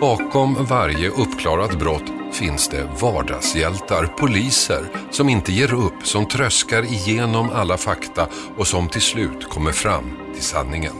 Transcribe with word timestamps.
Bakom 0.00 0.64
varje 0.64 1.08
uppklarat 1.08 1.78
brott 1.78 2.12
finns 2.32 2.68
det 2.68 2.90
vardagshjältar, 3.00 4.06
poliser 4.06 4.90
som 5.10 5.28
inte 5.28 5.52
ger 5.52 5.74
upp, 5.74 6.06
som 6.06 6.26
tröskar 6.26 6.82
igenom 6.82 7.50
alla 7.54 7.76
fakta 7.76 8.28
och 8.56 8.66
som 8.66 8.88
till 8.88 9.00
slut 9.00 9.48
kommer 9.48 9.72
fram 9.72 10.04
till 10.34 10.42
sanningen. 10.42 10.92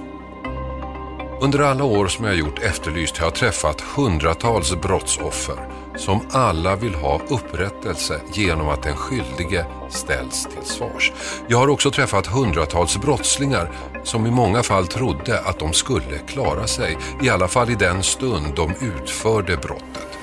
Under 1.40 1.59
alla 1.59 1.85
år 1.85 2.06
som 2.06 2.24
jag 2.24 2.37
gjort 2.37 2.63
Efterlyst 2.63 3.19
har 3.19 3.27
jag 3.27 3.35
träffat 3.35 3.81
hundratals 3.81 4.77
brottsoffer 4.77 5.69
som 5.97 6.21
alla 6.31 6.76
vill 6.76 6.94
ha 6.94 7.21
upprättelse 7.29 8.21
genom 8.33 8.69
att 8.69 8.83
den 8.83 8.97
skyldige 8.97 9.67
ställs 9.88 10.44
till 10.44 10.65
svars. 10.65 11.12
Jag 11.49 11.58
har 11.58 11.69
också 11.69 11.90
träffat 11.90 12.26
hundratals 12.26 12.97
brottslingar 12.99 13.71
som 14.04 14.26
i 14.26 14.30
många 14.30 14.62
fall 14.62 14.87
trodde 14.87 15.40
att 15.40 15.58
de 15.58 15.72
skulle 15.72 16.19
klara 16.19 16.66
sig, 16.66 16.98
i 17.23 17.29
alla 17.29 17.48
fall 17.48 17.71
i 17.71 17.74
den 17.74 18.02
stund 18.02 18.55
de 18.57 18.74
utförde 18.80 19.57
brottet. 19.57 20.19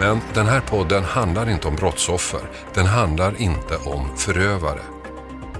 Men 0.00 0.20
den 0.34 0.46
här 0.46 0.60
podden 0.60 1.04
handlar 1.04 1.50
inte 1.50 1.68
om 1.68 1.76
brottsoffer, 1.76 2.40
den 2.74 2.86
handlar 2.86 3.40
inte 3.40 3.76
om 3.76 4.16
förövare. 4.16 4.95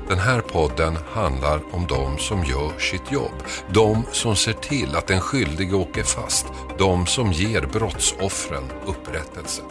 Den 0.09 0.19
här 0.19 0.41
podden 0.41 0.99
handlar 1.13 1.61
om 1.75 1.87
de 1.87 2.19
som 2.19 2.45
gör 2.45 2.79
sitt 2.79 3.13
jobb. 3.13 3.43
De 3.69 4.05
som 4.13 4.37
ser 4.37 4.53
till 4.53 4.97
att 4.97 5.07
den 5.07 5.21
skyldige 5.21 5.75
åker 5.75 6.03
fast. 6.03 6.47
De 6.79 7.07
som 7.07 7.33
ger 7.33 7.63
brottsoffren 7.63 8.65
upprättelse. 8.87 9.63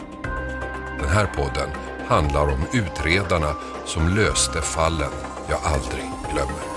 Den 1.00 1.08
här 1.08 1.26
podden 1.26 1.70
handlar 2.06 2.42
om 2.42 2.64
utredarna 2.72 3.56
som 3.84 4.08
löste 4.08 4.62
fallen 4.62 5.12
jag 5.48 5.58
aldrig 5.64 6.04
glömmer. 6.32 6.75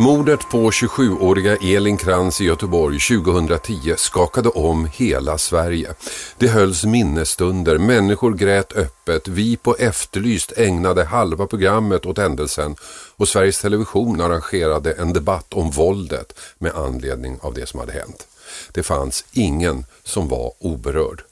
Mordet 0.00 0.50
på 0.50 0.70
27-åriga 0.70 1.56
Elin 1.56 1.96
Krantz 1.96 2.40
i 2.40 2.44
Göteborg 2.44 2.98
2010 3.00 3.94
skakade 3.96 4.48
om 4.48 4.88
hela 4.92 5.38
Sverige. 5.38 5.94
Det 6.38 6.48
hölls 6.48 6.84
minnesstunder, 6.84 7.78
människor 7.78 8.34
grät 8.34 8.72
öppet, 8.76 9.28
vi 9.28 9.56
på 9.56 9.76
Efterlyst 9.78 10.52
ägnade 10.56 11.04
halva 11.04 11.46
programmet 11.46 12.06
åt 12.06 12.18
händelsen 12.18 12.76
och 13.16 13.28
Sveriges 13.28 13.60
Television 13.60 14.20
arrangerade 14.20 14.92
en 14.92 15.12
debatt 15.12 15.54
om 15.54 15.70
våldet 15.70 16.38
med 16.58 16.74
anledning 16.74 17.38
av 17.42 17.54
det 17.54 17.68
som 17.68 17.80
hade 17.80 17.92
hänt. 17.92 18.26
Det 18.72 18.82
fanns 18.82 19.24
ingen 19.32 19.84
som 20.04 20.28
var 20.28 20.52
oberörd. 20.58 21.22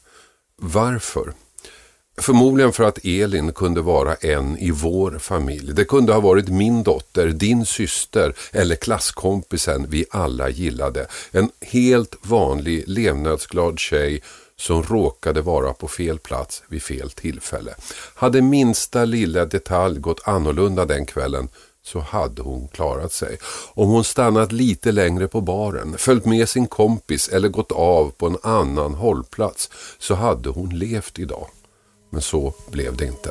Varför? 0.56 1.32
Förmodligen 2.20 2.72
för 2.72 2.84
att 2.84 3.04
Elin 3.04 3.52
kunde 3.52 3.80
vara 3.80 4.14
en 4.14 4.58
i 4.58 4.70
vår 4.70 5.18
familj. 5.18 5.72
Det 5.74 5.84
kunde 5.84 6.12
ha 6.12 6.20
varit 6.20 6.48
min 6.48 6.82
dotter, 6.82 7.26
din 7.28 7.66
syster 7.66 8.34
eller 8.52 8.74
klasskompisen 8.74 9.86
vi 9.88 10.04
alla 10.10 10.48
gillade. 10.48 11.06
En 11.30 11.50
helt 11.60 12.16
vanlig 12.22 12.84
levnadsglad 12.86 13.78
tjej 13.78 14.22
som 14.56 14.82
råkade 14.82 15.40
vara 15.42 15.72
på 15.72 15.88
fel 15.88 16.18
plats 16.18 16.62
vid 16.68 16.82
fel 16.82 17.10
tillfälle. 17.10 17.74
Hade 18.14 18.42
minsta 18.42 19.04
lilla 19.04 19.44
detalj 19.44 20.00
gått 20.00 20.28
annorlunda 20.28 20.84
den 20.84 21.06
kvällen 21.06 21.48
så 21.82 21.98
hade 21.98 22.42
hon 22.42 22.68
klarat 22.68 23.12
sig. 23.12 23.38
Om 23.74 23.88
hon 23.88 24.04
stannat 24.04 24.52
lite 24.52 24.92
längre 24.92 25.28
på 25.28 25.40
baren, 25.40 25.98
följt 25.98 26.24
med 26.24 26.48
sin 26.48 26.66
kompis 26.66 27.28
eller 27.28 27.48
gått 27.48 27.72
av 27.72 28.10
på 28.10 28.26
en 28.26 28.38
annan 28.42 28.94
hållplats 28.94 29.70
så 29.98 30.14
hade 30.14 30.48
hon 30.48 30.78
levt 30.78 31.18
idag. 31.18 31.48
Men 32.10 32.20
så 32.20 32.52
blev 32.70 32.96
det 32.96 33.04
inte. 33.04 33.30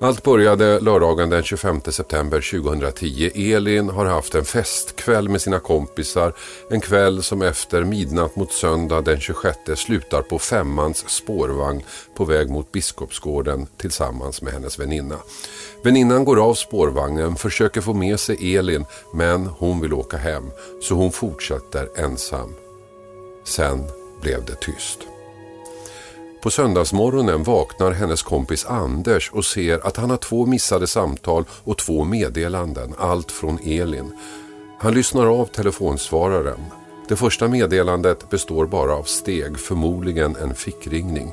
Allt 0.00 0.22
började 0.22 0.80
lördagen 0.80 1.30
den 1.30 1.42
25 1.42 1.80
september 1.80 2.60
2010. 2.62 3.30
Elin 3.54 3.88
har 3.88 4.04
haft 4.04 4.34
en 4.34 4.44
festkväll 4.44 5.28
med 5.28 5.40
sina 5.40 5.58
kompisar. 5.58 6.32
En 6.70 6.80
kväll 6.80 7.22
som 7.22 7.42
efter 7.42 7.84
midnatt 7.84 8.36
mot 8.36 8.52
söndag 8.52 9.00
den 9.00 9.20
26 9.20 9.58
slutar 9.76 10.22
på 10.22 10.38
Femmans 10.38 11.08
spårvagn 11.08 11.82
på 12.16 12.24
väg 12.24 12.50
mot 12.50 12.72
Biskopsgården 12.72 13.66
tillsammans 13.76 14.42
med 14.42 14.52
hennes 14.52 14.78
väninna. 14.78 15.16
Väninnan 15.82 16.24
går 16.24 16.40
av 16.40 16.54
spårvagnen, 16.54 17.36
försöker 17.36 17.80
få 17.80 17.94
med 17.94 18.20
sig 18.20 18.56
Elin 18.56 18.84
men 19.14 19.46
hon 19.46 19.80
vill 19.80 19.92
åka 19.92 20.16
hem 20.16 20.50
så 20.82 20.94
hon 20.94 21.12
fortsätter 21.12 21.88
ensam. 21.96 22.54
Sen 23.44 23.84
blev 24.20 24.44
det 24.44 24.60
tyst. 24.60 24.98
På 26.42 26.50
söndagsmorgonen 26.50 27.42
vaknar 27.42 27.90
hennes 27.90 28.22
kompis 28.22 28.66
Anders 28.66 29.30
och 29.32 29.44
ser 29.44 29.86
att 29.86 29.96
han 29.96 30.10
har 30.10 30.16
två 30.16 30.46
missade 30.46 30.86
samtal 30.86 31.44
och 31.64 31.78
två 31.78 32.04
meddelanden, 32.04 32.94
allt 32.98 33.32
från 33.32 33.58
Elin. 33.64 34.12
Han 34.78 34.94
lyssnar 34.94 35.26
av 35.26 35.46
telefonsvararen. 35.46 36.60
Det 37.08 37.16
första 37.16 37.48
meddelandet 37.48 38.30
består 38.30 38.66
bara 38.66 38.94
av 38.94 39.02
steg, 39.02 39.58
förmodligen 39.58 40.36
en 40.36 40.54
fickringning. 40.54 41.32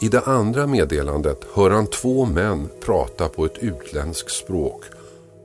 I 0.00 0.08
det 0.08 0.20
andra 0.20 0.66
meddelandet 0.66 1.46
hör 1.54 1.70
han 1.70 1.86
två 1.86 2.24
män 2.24 2.68
prata 2.84 3.28
på 3.28 3.44
ett 3.44 3.58
utländskt 3.58 4.30
språk 4.30 4.84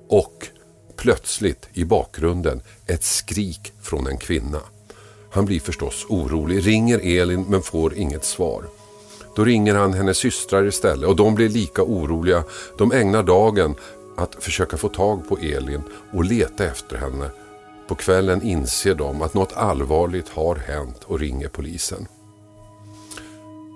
och 0.09 0.47
plötsligt 0.95 1.69
i 1.73 1.85
bakgrunden 1.85 2.61
ett 2.87 3.03
skrik 3.03 3.73
från 3.81 4.07
en 4.07 4.17
kvinna. 4.17 4.59
Han 5.33 5.45
blir 5.45 5.59
förstås 5.59 6.05
orolig, 6.09 6.67
ringer 6.67 6.99
Elin 7.21 7.45
men 7.49 7.61
får 7.61 7.93
inget 7.93 8.25
svar. 8.25 8.63
Då 9.35 9.43
ringer 9.43 9.75
han 9.75 9.93
hennes 9.93 10.17
systrar 10.17 10.65
istället 10.65 11.09
och 11.09 11.15
de 11.15 11.35
blir 11.35 11.49
lika 11.49 11.83
oroliga. 11.83 12.43
De 12.77 12.91
ägnar 12.91 13.23
dagen 13.23 13.75
att 14.17 14.43
försöka 14.43 14.77
få 14.77 14.89
tag 14.89 15.29
på 15.29 15.37
Elin 15.37 15.81
och 16.13 16.23
leta 16.25 16.65
efter 16.65 16.97
henne. 16.97 17.29
På 17.87 17.95
kvällen 17.95 18.41
inser 18.41 18.95
de 18.95 19.21
att 19.21 19.33
något 19.33 19.53
allvarligt 19.53 20.29
har 20.29 20.55
hänt 20.55 21.03
och 21.05 21.19
ringer 21.19 21.47
polisen. 21.47 22.07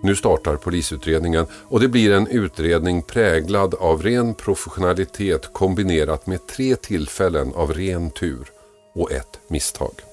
Nu 0.04 0.16
startar 0.16 0.56
polisutredningen 0.56 1.46
och 1.52 1.80
det 1.80 1.88
blir 1.88 2.12
en 2.12 2.28
utredning 2.28 3.02
präglad 3.02 3.76
av 3.76 4.04
ren 4.04 4.34
professionalitet 4.34 5.54
kombinerat 5.54 6.28
med 6.28 6.48
tre 6.48 6.76
tillfällen 6.76 7.54
av 7.54 7.74
ren 7.74 8.12
tur 8.12 8.52
och 8.96 9.12
ett 9.12 9.40
misstag. 9.48 10.07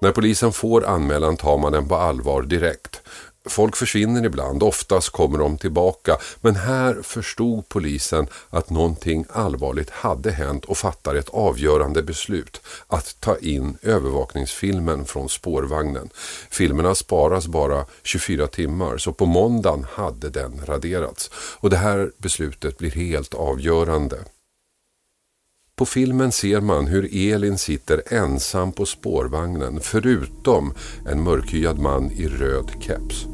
När 0.00 0.12
polisen 0.12 0.52
får 0.52 0.86
anmälan 0.86 1.36
tar 1.36 1.58
man 1.58 1.72
den 1.72 1.88
på 1.88 1.96
allvar 1.96 2.42
direkt. 2.42 3.00
Folk 3.48 3.76
försvinner 3.76 4.24
ibland, 4.24 4.62
oftast 4.62 5.10
kommer 5.10 5.38
de 5.38 5.58
tillbaka. 5.58 6.16
Men 6.40 6.56
här 6.56 7.02
förstod 7.02 7.68
polisen 7.68 8.26
att 8.50 8.70
någonting 8.70 9.24
allvarligt 9.28 9.90
hade 9.90 10.30
hänt 10.30 10.64
och 10.64 10.78
fattar 10.78 11.14
ett 11.14 11.28
avgörande 11.28 12.02
beslut. 12.02 12.60
Att 12.86 13.16
ta 13.20 13.36
in 13.36 13.76
övervakningsfilmen 13.82 15.04
från 15.04 15.28
spårvagnen. 15.28 16.10
Filmerna 16.50 16.94
sparas 16.94 17.46
bara 17.46 17.86
24 18.02 18.46
timmar 18.46 18.98
så 18.98 19.12
på 19.12 19.26
måndagen 19.26 19.86
hade 19.92 20.30
den 20.30 20.60
raderats. 20.66 21.30
Och 21.34 21.70
det 21.70 21.76
här 21.76 22.12
beslutet 22.18 22.78
blir 22.78 22.90
helt 22.90 23.34
avgörande. 23.34 24.18
På 25.80 25.86
filmen 25.86 26.32
ser 26.32 26.60
man 26.60 26.86
hur 26.86 27.32
Elin 27.32 27.58
sitter 27.58 28.14
ensam 28.14 28.72
på 28.72 28.86
spårvagnen 28.86 29.80
förutom 29.80 30.72
en 31.06 31.22
mörkhyad 31.22 31.78
man 31.78 32.10
i 32.10 32.28
röd 32.28 32.70
keps. 32.80 33.26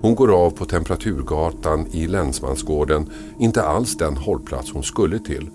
Hon 0.00 0.14
går 0.14 0.44
av 0.44 0.50
på 0.50 0.64
Temperaturgatan 0.64 1.86
i 1.92 2.06
Länsmansgården, 2.06 3.10
inte 3.38 3.62
alls 3.62 3.96
den 3.96 4.16
hållplats 4.16 4.72
hon 4.72 4.82
skulle 4.82 5.18
till. 5.18 5.50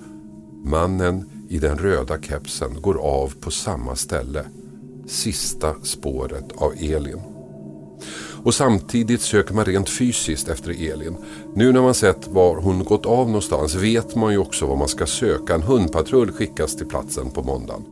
Mannen 0.64 1.30
i 1.50 1.60
den 1.60 1.78
röda 1.78 2.22
kepsen 2.22 2.82
går 2.82 2.98
av 2.98 3.34
på 3.40 3.52
samma 3.52 3.96
ställe. 3.96 4.46
Sista 5.08 5.76
spåret 5.84 6.52
av 6.56 6.74
Elin. 6.80 7.22
Och 8.44 8.56
samtidigt 8.56 9.22
söker 9.22 9.54
man 9.54 9.66
rent 9.66 9.90
fysiskt 9.90 10.48
efter 10.48 10.92
Elin. 10.92 11.18
Nu 11.56 11.72
när 11.72 11.82
man 11.82 11.94
sett 11.94 12.28
var 12.28 12.56
hon 12.56 12.84
gått 12.84 13.06
av 13.06 13.28
någonstans 13.28 13.76
vet 13.76 14.16
man 14.16 14.32
ju 14.32 14.38
också 14.38 14.66
vad 14.66 14.78
man 14.78 14.88
ska 14.88 15.06
söka. 15.06 15.56
En 15.56 15.64
hundpatrull 15.64 16.32
skickas 16.32 16.76
till 16.76 16.88
platsen 16.88 17.32
på 17.32 17.44
måndagen. 17.44 17.86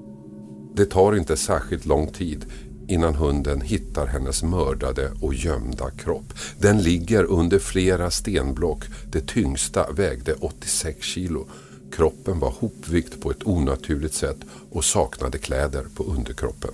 Det 0.75 0.85
tar 0.85 1.15
inte 1.15 1.37
särskilt 1.37 1.85
lång 1.85 2.07
tid 2.07 2.45
innan 2.87 3.15
hunden 3.15 3.61
hittar 3.61 4.05
hennes 4.07 4.43
mördade 4.43 5.11
och 5.21 5.33
gömda 5.33 5.91
kropp. 5.91 6.33
Den 6.59 6.81
ligger 6.81 7.23
under 7.23 7.59
flera 7.59 8.11
stenblock. 8.11 8.83
Det 9.11 9.27
tyngsta 9.27 9.91
vägde 9.91 10.33
86 10.33 11.05
kilo. 11.05 11.47
Kroppen 11.91 12.39
var 12.39 12.49
hopvikt 12.49 13.21
på 13.21 13.31
ett 13.31 13.47
onaturligt 13.47 14.13
sätt 14.13 14.37
och 14.71 14.85
saknade 14.85 15.37
kläder 15.37 15.85
på 15.95 16.03
underkroppen. 16.03 16.71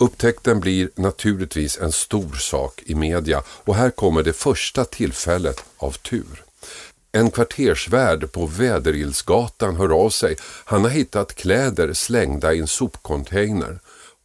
Upptäckten 0.00 0.60
blir 0.60 0.90
naturligtvis 0.94 1.78
en 1.78 1.92
stor 1.92 2.32
sak 2.32 2.82
i 2.86 2.94
media 2.94 3.42
och 3.48 3.74
här 3.74 3.90
kommer 3.90 4.22
det 4.22 4.32
första 4.32 4.84
tillfället 4.84 5.64
av 5.76 5.92
tur. 5.92 6.44
En 7.12 7.30
kvartersvärd 7.30 8.32
på 8.32 8.46
Väderilsgatan 8.46 9.76
hör 9.76 10.04
av 10.04 10.10
sig. 10.10 10.36
Han 10.64 10.82
har 10.82 10.90
hittat 10.90 11.34
kläder 11.34 11.92
slängda 11.92 12.54
i 12.54 12.58
en 12.58 12.66
sopcontainer 12.66 13.78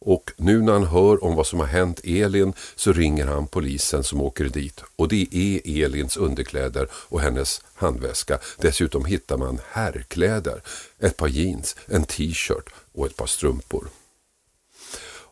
Och 0.06 0.32
nu 0.36 0.62
när 0.62 0.72
han 0.72 0.86
hör 0.86 1.24
om 1.24 1.34
vad 1.36 1.46
som 1.46 1.60
har 1.60 1.66
hänt 1.66 2.00
Elin 2.04 2.52
så 2.76 2.92
ringer 2.92 3.26
han 3.26 3.46
polisen 3.46 4.04
som 4.04 4.20
åker 4.20 4.44
dit. 4.44 4.80
Och 4.96 5.08
det 5.08 5.28
är 5.32 5.84
Elins 5.84 6.16
underkläder 6.16 6.88
och 6.92 7.20
hennes 7.20 7.60
handväska. 7.74 8.38
Dessutom 8.58 9.04
hittar 9.04 9.36
man 9.36 9.60
herrkläder, 9.70 10.62
ett 11.00 11.16
par 11.16 11.28
jeans, 11.28 11.76
en 11.86 12.04
t-shirt 12.04 12.68
och 12.92 13.06
ett 13.06 13.16
par 13.16 13.26
strumpor. 13.26 13.88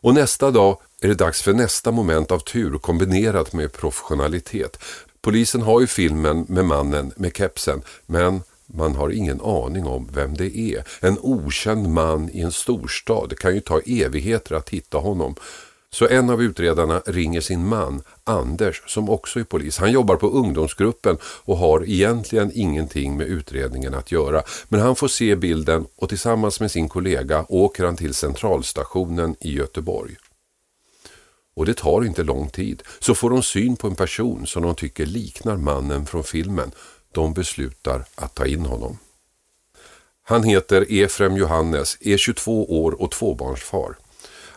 Och 0.03 0.13
nästa 0.13 0.51
dag 0.51 0.77
är 1.01 1.07
det 1.07 1.13
dags 1.13 1.41
för 1.41 1.53
nästa 1.53 1.91
moment 1.91 2.31
av 2.31 2.39
tur 2.39 2.77
kombinerat 2.77 3.53
med 3.53 3.73
professionalitet. 3.73 4.77
Polisen 5.21 5.61
har 5.61 5.81
ju 5.81 5.87
filmen 5.87 6.45
med 6.49 6.65
mannen 6.65 7.13
med 7.15 7.37
kepsen 7.37 7.81
men 8.05 8.41
man 8.65 8.95
har 8.95 9.09
ingen 9.09 9.41
aning 9.41 9.85
om 9.85 10.09
vem 10.13 10.33
det 10.33 10.57
är. 10.57 10.83
En 10.99 11.17
okänd 11.21 11.89
man 11.89 12.29
i 12.29 12.41
en 12.41 12.51
storstad. 12.51 13.29
Det 13.29 13.35
kan 13.35 13.55
ju 13.55 13.59
ta 13.59 13.79
evigheter 13.79 14.55
att 14.55 14.69
hitta 14.69 14.97
honom. 14.97 15.35
Så 15.93 16.07
en 16.07 16.29
av 16.29 16.41
utredarna 16.41 17.01
ringer 17.05 17.41
sin 17.41 17.67
man, 17.67 18.01
Anders, 18.23 18.83
som 18.87 19.09
också 19.09 19.39
är 19.39 19.43
polis. 19.43 19.77
Han 19.77 19.91
jobbar 19.91 20.15
på 20.15 20.27
ungdomsgruppen 20.27 21.17
och 21.23 21.57
har 21.57 21.89
egentligen 21.89 22.51
ingenting 22.53 23.17
med 23.17 23.27
utredningen 23.27 23.93
att 23.93 24.11
göra. 24.11 24.43
Men 24.67 24.79
han 24.79 24.95
får 24.95 25.07
se 25.07 25.35
bilden 25.35 25.85
och 25.95 26.09
tillsammans 26.09 26.59
med 26.59 26.71
sin 26.71 26.89
kollega 26.89 27.45
åker 27.49 27.85
han 27.85 27.95
till 27.95 28.13
centralstationen 28.13 29.35
i 29.39 29.53
Göteborg. 29.53 30.15
Och 31.55 31.65
det 31.65 31.73
tar 31.73 32.05
inte 32.05 32.23
lång 32.23 32.49
tid 32.49 32.83
så 32.99 33.15
får 33.15 33.29
de 33.29 33.43
syn 33.43 33.75
på 33.75 33.87
en 33.87 33.95
person 33.95 34.47
som 34.47 34.63
de 34.63 34.75
tycker 34.75 35.05
liknar 35.05 35.57
mannen 35.57 36.05
från 36.05 36.23
filmen. 36.23 36.71
De 37.11 37.33
beslutar 37.33 38.05
att 38.15 38.35
ta 38.35 38.45
in 38.45 38.65
honom. 38.65 38.97
Han 40.23 40.43
heter 40.43 40.85
Efrem 40.89 41.37
Johannes, 41.37 41.97
är 42.01 42.17
22 42.17 42.83
år 42.83 43.01
och 43.01 43.11
tvåbarnsfar. 43.11 43.95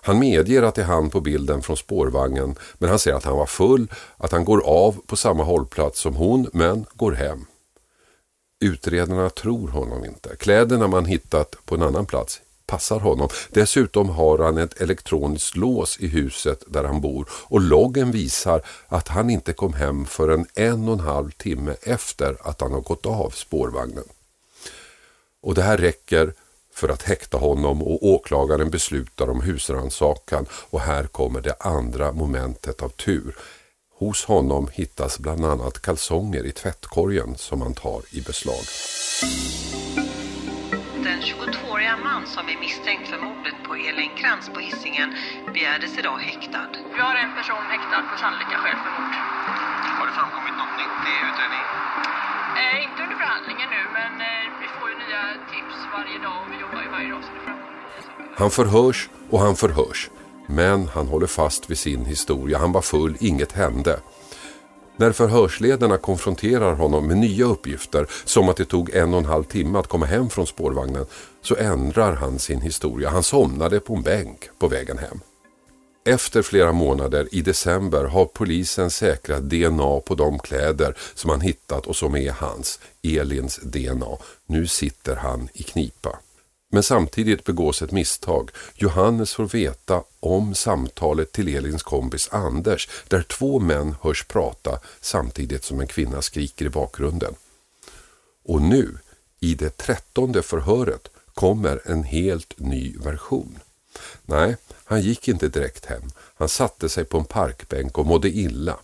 Han 0.07 0.19
medger 0.19 0.63
att 0.63 0.75
det 0.75 0.83
är 0.83 0.87
han 0.87 1.11
på 1.11 1.21
bilden 1.21 1.63
från 1.63 1.77
spårvagnen 1.77 2.55
men 2.79 2.89
han 2.89 2.99
säger 2.99 3.17
att 3.17 3.25
han 3.25 3.37
var 3.37 3.47
full, 3.47 3.89
att 4.17 4.33
han 4.33 4.45
går 4.45 4.61
av 4.65 4.97
på 5.07 5.17
samma 5.17 5.45
hållplats 5.45 6.01
som 6.01 6.15
hon 6.17 6.51
men 6.53 6.87
går 6.95 7.13
hem. 7.13 7.47
Utredarna 8.61 9.31
tror 9.31 9.69
honom 9.69 10.05
inte. 10.05 10.37
Kläderna 10.37 10.87
man 10.87 11.05
hittat 11.05 11.57
på 11.65 11.75
en 11.75 11.83
annan 11.83 12.07
plats 12.07 12.41
passar 12.67 13.01
honom. 13.01 13.29
Dessutom 13.51 14.09
har 14.09 14.39
han 14.39 14.59
ett 14.59 14.81
elektroniskt 14.81 15.57
lås 15.57 16.01
i 16.01 16.07
huset 16.07 16.65
där 16.67 16.85
han 16.85 17.01
bor 17.01 17.29
och 17.31 17.61
loggen 17.61 18.11
visar 18.11 18.63
att 18.89 19.09
han 19.09 19.31
inte 19.31 19.53
kom 19.53 19.73
hem 19.73 20.07
förrän 20.07 20.47
en 20.55 20.89
och 20.89 20.95
en 20.95 21.01
halv 21.01 21.31
timme 21.31 21.77
efter 21.83 22.37
att 22.49 22.61
han 22.61 22.73
har 22.73 22.81
gått 22.81 23.07
av 23.07 23.31
spårvagnen. 23.31 24.05
Och 25.43 25.55
det 25.55 25.63
här 25.63 25.77
räcker 25.77 26.33
för 26.77 26.89
att 26.89 27.03
häkta 27.03 27.39
honom 27.39 27.83
och 27.83 28.07
åklagaren 28.07 28.71
beslutar 28.71 29.31
om 29.31 29.41
husrannsakan 29.41 30.47
och 30.71 30.81
här 30.81 31.05
kommer 31.05 31.41
det 31.41 31.57
andra 31.61 32.13
momentet 32.13 32.83
av 32.83 32.89
tur. 32.89 33.37
Hos 33.99 34.25
honom 34.25 34.69
hittas 34.73 35.19
bland 35.19 35.45
annat 35.45 35.83
kalsonger 35.83 36.47
i 36.47 36.53
tvättkorgen 36.53 37.37
som 37.37 37.63
han 37.63 37.75
tar 37.75 38.01
i 38.11 38.21
beslag. 38.21 38.65
Den 41.09 41.21
22-åriga 41.21 41.97
man 41.97 42.27
som 42.27 42.45
är 42.49 42.59
misstänkt 42.61 43.09
för 43.11 43.19
mordet 43.19 43.57
på 43.67 43.75
Elin 43.75 44.15
Krantz 44.21 44.49
på 44.55 44.61
Hisingen 44.61 45.11
begärdes 45.55 45.99
idag 45.99 46.19
häktad. 46.19 46.71
Vi 46.95 47.01
har 47.07 47.15
en 47.25 47.33
person 47.39 47.65
häktad 47.75 48.03
på 48.11 48.15
sannolika 48.23 48.57
skäl 48.63 48.79
för 48.85 48.93
mord. 48.97 49.15
Har 49.99 50.07
det 50.07 50.15
framkommit 50.19 50.57
något 50.61 50.75
nytt 50.81 51.01
i 51.11 51.15
utredningen? 51.29 51.69
Eh, 52.59 52.77
inte 52.85 52.99
under 53.05 53.17
förhandlingen 53.23 53.69
nu, 53.77 53.83
men 53.99 54.13
eh, 54.29 54.45
vi 54.61 54.67
får 54.77 54.87
ju 54.91 54.97
nya 55.03 55.23
tips 55.53 55.79
varje 55.97 56.19
dag 56.27 56.39
och 56.43 56.49
vi 56.53 56.57
jobbar 56.65 56.83
ju 56.87 56.91
varje 56.97 57.11
dag 57.15 57.23
så 57.27 57.31
det 57.37 57.43
framgår. 57.47 58.37
Han 58.43 58.51
förhörs 58.51 59.09
och 59.31 59.41
han 59.41 59.57
förhörs. 59.57 60.11
Men 60.49 60.89
han 60.89 61.07
håller 61.09 61.27
fast 61.27 61.71
vid 61.71 61.79
sin 61.79 62.05
historia. 62.05 62.59
Han 62.59 62.73
var 62.73 62.81
full, 62.81 63.17
inget 63.21 63.53
hände. 63.53 64.01
När 64.97 65.13
förhörsledarna 65.13 65.97
konfronterar 65.99 66.75
honom 66.75 67.07
med 67.07 67.17
nya 67.17 67.45
uppgifter 67.45 68.07
som 68.25 68.49
att 68.49 68.57
det 68.57 68.65
tog 68.65 68.91
en 68.95 69.15
och 69.15 69.21
en 69.21 69.27
halv 69.27 69.45
timme 69.45 69.79
att 69.79 69.87
komma 69.87 70.07
hem 70.07 70.31
från 70.31 70.47
spårvagnen 70.47 71.07
så 71.43 71.57
ändrar 71.57 72.13
han 72.13 72.39
sin 72.39 72.61
historia. 72.61 73.11
Han 73.11 73.23
somnade 73.23 73.81
på 73.81 73.95
en 73.95 74.03
bänk 74.03 74.49
på 74.59 74.69
vägen 74.69 74.99
hem. 74.99 75.21
Efter 76.07 76.43
flera 76.43 76.73
månader 76.73 77.29
i 77.33 77.43
december 77.43 78.05
har 78.05 78.25
polisen 78.25 78.91
säkrat 78.91 79.43
DNA 79.43 80.01
på 80.01 80.15
de 80.15 80.39
kläder 80.39 80.97
som 81.15 81.31
han 81.31 81.41
hittat 81.41 81.87
och 81.87 81.97
som 81.97 82.17
är 82.17 82.31
hans, 82.31 82.81
Elins 83.03 83.61
DNA. 83.63 84.19
Nu 84.47 84.67
sitter 84.67 85.17
han 85.17 85.49
i 85.55 85.63
knipa. 85.63 86.19
Men 86.73 86.83
samtidigt 86.83 87.45
begås 87.45 87.83
ett 87.83 87.93
misstag. 87.93 88.51
Johannes 88.75 89.35
får 89.35 89.47
veta 89.47 90.03
om 90.21 90.55
samtalet 90.55 91.33
till 91.33 91.57
Elins 91.57 91.83
kompis 91.83 92.29
Anders 92.33 92.89
där 93.09 93.23
två 93.23 93.61
män 93.61 93.95
hörs 94.03 94.25
prata 94.25 94.79
samtidigt 95.01 95.65
som 95.65 95.81
en 95.81 95.87
kvinna 95.87 96.23
skriker 96.23 96.65
i 96.65 96.71
bakgrunden. 96.71 97.35
Och 98.45 98.63
nu, 98.63 98.99
i 99.41 99.55
det 99.55 99.77
trettonde 99.77 100.43
förhöret, 100.43 101.09
kommer 101.35 101.81
en 101.85 102.05
helt 102.05 102.55
ny 102.59 102.97
version. 102.99 103.59
Nej, 104.25 104.57
han 104.85 105.01
gick 105.01 105.29
inte 105.29 105.49
direkt 105.49 105.87
hem. 105.87 106.03
Han 106.35 106.49
satte 106.49 106.89
sig 106.89 107.05
på 107.05 107.19
en 107.19 107.25
parkbänk 107.25 107.99
och 107.99 108.07
mådde 108.07 108.29
illa. 108.29 108.77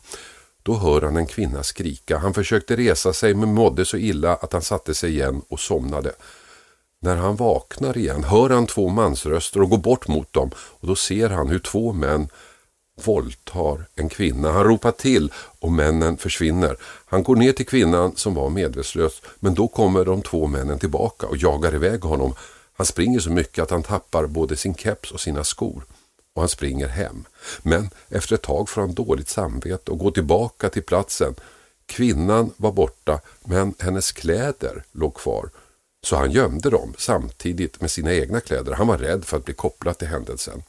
Då 0.62 0.76
hör 0.76 1.02
han 1.02 1.16
en 1.16 1.26
kvinna 1.26 1.62
skrika. 1.62 2.18
Han 2.18 2.34
försökte 2.34 2.76
resa 2.76 3.12
sig 3.12 3.34
men 3.34 3.54
mådde 3.54 3.84
så 3.84 3.96
illa 3.96 4.34
att 4.34 4.52
han 4.52 4.62
satte 4.62 4.94
sig 4.94 5.10
igen 5.10 5.42
och 5.48 5.60
somnade. 5.60 6.12
När 7.00 7.16
han 7.16 7.36
vaknar 7.36 7.98
igen 7.98 8.24
hör 8.24 8.50
han 8.50 8.66
två 8.66 8.88
mansröster 8.88 9.62
och 9.62 9.70
går 9.70 9.78
bort 9.78 10.08
mot 10.08 10.32
dem 10.32 10.50
och 10.56 10.86
då 10.86 10.96
ser 10.96 11.28
han 11.28 11.48
hur 11.48 11.58
två 11.58 11.92
män 11.92 12.28
våldtar 13.04 13.84
en 13.94 14.08
kvinna. 14.08 14.52
Han 14.52 14.64
ropar 14.64 14.90
till 14.90 15.32
och 15.60 15.72
männen 15.72 16.16
försvinner. 16.16 16.76
Han 17.06 17.22
går 17.22 17.36
ner 17.36 17.52
till 17.52 17.66
kvinnan 17.66 18.16
som 18.16 18.34
var 18.34 18.50
medvetslös 18.50 19.22
men 19.40 19.54
då 19.54 19.68
kommer 19.68 20.04
de 20.04 20.22
två 20.22 20.46
männen 20.46 20.78
tillbaka 20.78 21.26
och 21.26 21.36
jagar 21.36 21.74
iväg 21.74 22.00
honom. 22.00 22.34
Han 22.82 22.86
springer 22.86 23.20
så 23.20 23.30
mycket 23.30 23.62
att 23.62 23.70
han 23.70 23.82
tappar 23.82 24.26
både 24.26 24.56
sin 24.56 24.74
keps 24.74 25.12
och 25.12 25.20
sina 25.20 25.44
skor 25.44 25.84
och 26.34 26.42
han 26.42 26.48
springer 26.48 26.88
hem. 26.88 27.24
Men 27.62 27.90
efter 28.08 28.34
ett 28.34 28.42
tag 28.42 28.68
får 28.68 28.80
han 28.80 28.94
dåligt 28.94 29.28
samvete 29.28 29.90
och 29.90 29.98
går 29.98 30.10
tillbaka 30.10 30.68
till 30.68 30.82
platsen. 30.82 31.34
Kvinnan 31.86 32.50
var 32.56 32.72
borta 32.72 33.20
men 33.44 33.74
hennes 33.78 34.12
kläder 34.12 34.84
låg 34.92 35.14
kvar 35.14 35.50
så 36.06 36.16
han 36.16 36.30
gömde 36.30 36.70
dem 36.70 36.94
samtidigt 36.98 37.80
med 37.80 37.90
sina 37.90 38.12
egna 38.12 38.40
kläder. 38.40 38.72
Han 38.72 38.86
var 38.86 38.98
rädd 38.98 39.24
för 39.24 39.36
att 39.36 39.44
bli 39.44 39.54
kopplad 39.54 39.98
till 39.98 40.08
händelsen. 40.08 40.62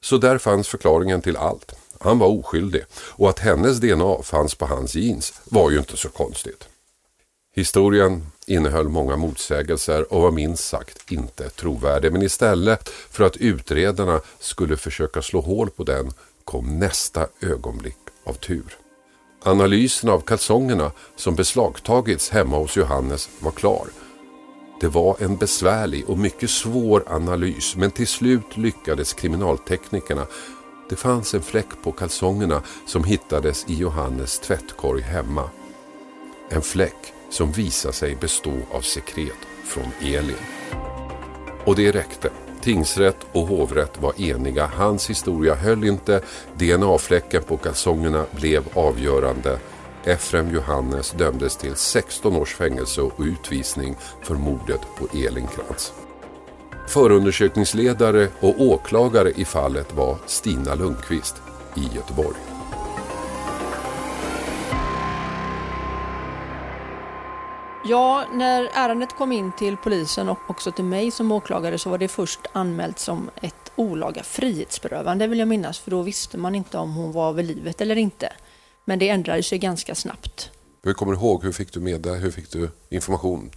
Så 0.00 0.18
där 0.18 0.38
fanns 0.38 0.68
förklaringen 0.68 1.22
till 1.22 1.36
allt. 1.36 1.72
Han 2.00 2.18
var 2.18 2.28
oskyldig 2.28 2.84
och 2.92 3.30
att 3.30 3.38
hennes 3.38 3.78
DNA 3.78 4.22
fanns 4.22 4.54
på 4.54 4.66
hans 4.66 4.94
jeans 4.94 5.32
var 5.44 5.70
ju 5.70 5.78
inte 5.78 5.96
så 5.96 6.08
konstigt. 6.08 6.68
Historien 7.56 8.26
innehöll 8.46 8.88
många 8.88 9.16
motsägelser 9.16 10.12
och 10.12 10.22
var 10.22 10.30
minst 10.30 10.64
sagt 10.64 11.12
inte 11.12 11.50
trovärdig 11.50 12.12
men 12.12 12.22
istället 12.22 12.88
för 12.88 13.24
att 13.24 13.36
utredarna 13.36 14.20
skulle 14.38 14.76
försöka 14.76 15.22
slå 15.22 15.40
hål 15.40 15.70
på 15.70 15.84
den 15.84 16.12
kom 16.44 16.78
nästa 16.78 17.26
ögonblick 17.40 17.96
av 18.24 18.32
tur. 18.32 18.76
Analysen 19.42 20.10
av 20.10 20.20
kalsongerna 20.20 20.92
som 21.16 21.34
beslagtagits 21.34 22.30
hemma 22.30 22.56
hos 22.56 22.76
Johannes 22.76 23.28
var 23.40 23.52
klar 23.52 23.86
det 24.80 24.88
var 24.88 25.16
en 25.20 25.36
besvärlig 25.36 26.10
och 26.10 26.18
mycket 26.18 26.50
svår 26.50 27.04
analys 27.06 27.76
men 27.76 27.90
till 27.90 28.06
slut 28.06 28.56
lyckades 28.56 29.12
kriminalteknikerna. 29.12 30.26
Det 30.88 30.96
fanns 30.96 31.34
en 31.34 31.42
fläck 31.42 31.82
på 31.82 31.92
kalsongerna 31.92 32.62
som 32.86 33.04
hittades 33.04 33.64
i 33.68 33.74
Johannes 33.74 34.38
tvättkorg 34.38 35.02
hemma. 35.02 35.50
En 36.48 36.62
fläck 36.62 37.12
som 37.30 37.52
visade 37.52 37.94
sig 37.94 38.16
bestå 38.16 38.54
av 38.70 38.80
sekret 38.80 39.46
från 39.64 39.92
Elin. 40.00 40.36
Och 41.64 41.76
det 41.76 41.92
räckte. 41.92 42.30
Tingsrätt 42.60 43.26
och 43.32 43.46
hovrätt 43.46 44.00
var 44.00 44.20
eniga. 44.20 44.66
Hans 44.66 45.10
historia 45.10 45.54
höll 45.54 45.84
inte. 45.84 46.20
DNA-fläcken 46.54 47.42
på 47.42 47.56
kalsongerna 47.56 48.26
blev 48.30 48.64
avgörande. 48.74 49.58
Efrem 50.04 50.54
Johannes 50.54 51.10
dömdes 51.10 51.56
till 51.56 51.76
16 51.76 52.36
års 52.36 52.54
fängelse 52.54 53.00
och 53.00 53.20
utvisning 53.20 53.96
för 54.22 54.34
mordet 54.34 54.80
på 54.98 55.18
Elin 55.18 55.46
Krantz. 55.46 55.92
Förundersökningsledare 56.88 58.28
och 58.40 58.60
åklagare 58.60 59.30
i 59.30 59.44
fallet 59.44 59.94
var 59.94 60.16
Stina 60.26 60.74
Lundqvist 60.74 61.36
i 61.76 61.96
Göteborg. 61.96 62.55
Ja, 67.88 68.24
när 68.32 68.68
ärendet 68.74 69.12
kom 69.12 69.32
in 69.32 69.52
till 69.52 69.76
polisen 69.76 70.28
och 70.28 70.38
också 70.50 70.72
till 70.72 70.84
mig 70.84 71.10
som 71.10 71.32
åklagare 71.32 71.78
så 71.78 71.90
var 71.90 71.98
det 71.98 72.08
först 72.08 72.40
anmält 72.52 72.98
som 72.98 73.30
ett 73.42 73.72
olaga 73.76 74.22
frihetsberövande 74.22 75.26
vill 75.26 75.38
jag 75.38 75.48
minnas, 75.48 75.78
för 75.78 75.90
då 75.90 76.02
visste 76.02 76.38
man 76.38 76.54
inte 76.54 76.78
om 76.78 76.94
hon 76.94 77.12
var 77.12 77.32
vid 77.32 77.46
livet 77.46 77.80
eller 77.80 77.96
inte. 77.96 78.32
Men 78.84 78.98
det 78.98 79.08
ändrade 79.08 79.42
sig 79.42 79.58
ganska 79.58 79.94
snabbt. 79.94 80.50
Jag 80.82 80.96
kommer 80.96 81.12
ihåg, 81.12 81.44
hur 81.44 81.52
fick 81.52 81.72
du 81.72 81.80
med 81.80 82.00
det? 82.00 82.14
Hur 82.14 82.30
fick 82.30 82.50
du 82.50 82.70
information? 82.88 83.50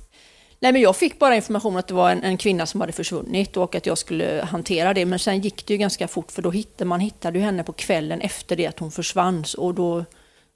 Nej, 0.60 0.72
men 0.72 0.82
jag 0.82 0.96
fick 0.96 1.20
bara 1.20 1.36
information 1.36 1.78
att 1.78 1.88
det 1.88 1.94
var 1.94 2.12
en, 2.12 2.24
en, 2.24 2.38
kvinna 2.38 2.66
som 2.66 2.82
hade 2.82 2.94
försvunnit 2.94 3.58
och 3.58 3.76
att 3.76 3.86
jag 3.86 3.98
skulle 3.98 4.48
hantera 4.50 4.94
det. 4.94 5.06
Men 5.06 5.20
sen 5.20 5.42
gick 5.42 5.68
det 5.68 5.74
ju 5.74 5.78
ganska 5.78 6.08
fort 6.08 6.32
för 6.32 6.42
då 6.42 6.52
hittade 6.52 6.86
man 6.86 7.00
hittade 7.00 7.40
ju 7.40 7.46
henne 7.46 7.64
på 7.64 7.74
kvällen 7.74 8.22
efter 8.22 8.56
det 8.56 8.68
att 8.68 8.80
hon 8.80 8.92
försvann 8.92 9.44
och 9.58 9.74
då 9.74 10.06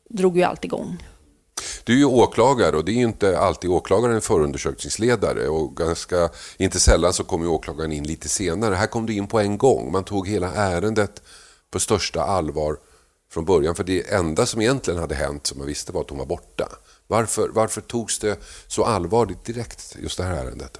drog 0.09 0.37
ju 0.37 0.43
allt 0.43 0.65
igång. 0.65 0.97
Du 1.83 1.93
är 1.93 1.97
ju 1.97 2.05
åklagare 2.05 2.77
och 2.77 2.85
det 2.85 2.91
är 2.91 2.95
ju 2.95 3.03
inte 3.03 3.39
alltid 3.39 3.69
åklagaren 3.69 4.15
är 4.15 4.19
förundersökningsledare 4.19 5.47
och 5.47 5.77
ganska, 5.77 6.29
inte 6.57 6.79
sällan 6.79 7.13
så 7.13 7.23
kommer 7.23 7.47
åklagaren 7.47 7.91
in 7.91 8.03
lite 8.03 8.29
senare. 8.29 8.75
Här 8.75 8.87
kom 8.87 9.05
du 9.05 9.13
in 9.13 9.27
på 9.27 9.39
en 9.39 9.57
gång. 9.57 9.91
Man 9.91 10.03
tog 10.03 10.27
hela 10.27 10.53
ärendet 10.53 11.21
på 11.71 11.79
största 11.79 12.23
allvar 12.23 12.77
från 13.31 13.45
början. 13.45 13.75
För 13.75 13.83
det 13.83 14.13
enda 14.13 14.45
som 14.45 14.61
egentligen 14.61 14.99
hade 14.99 15.15
hänt 15.15 15.47
som 15.47 15.57
man 15.57 15.67
visste 15.67 15.91
var 15.91 16.01
att 16.01 16.09
hon 16.09 16.19
var 16.19 16.25
borta. 16.25 16.69
Varför, 17.07 17.49
varför 17.49 17.81
togs 17.81 18.19
det 18.19 18.39
så 18.67 18.83
allvarligt 18.83 19.45
direkt, 19.45 19.95
just 19.99 20.17
det 20.17 20.23
här 20.23 20.45
ärendet? 20.45 20.77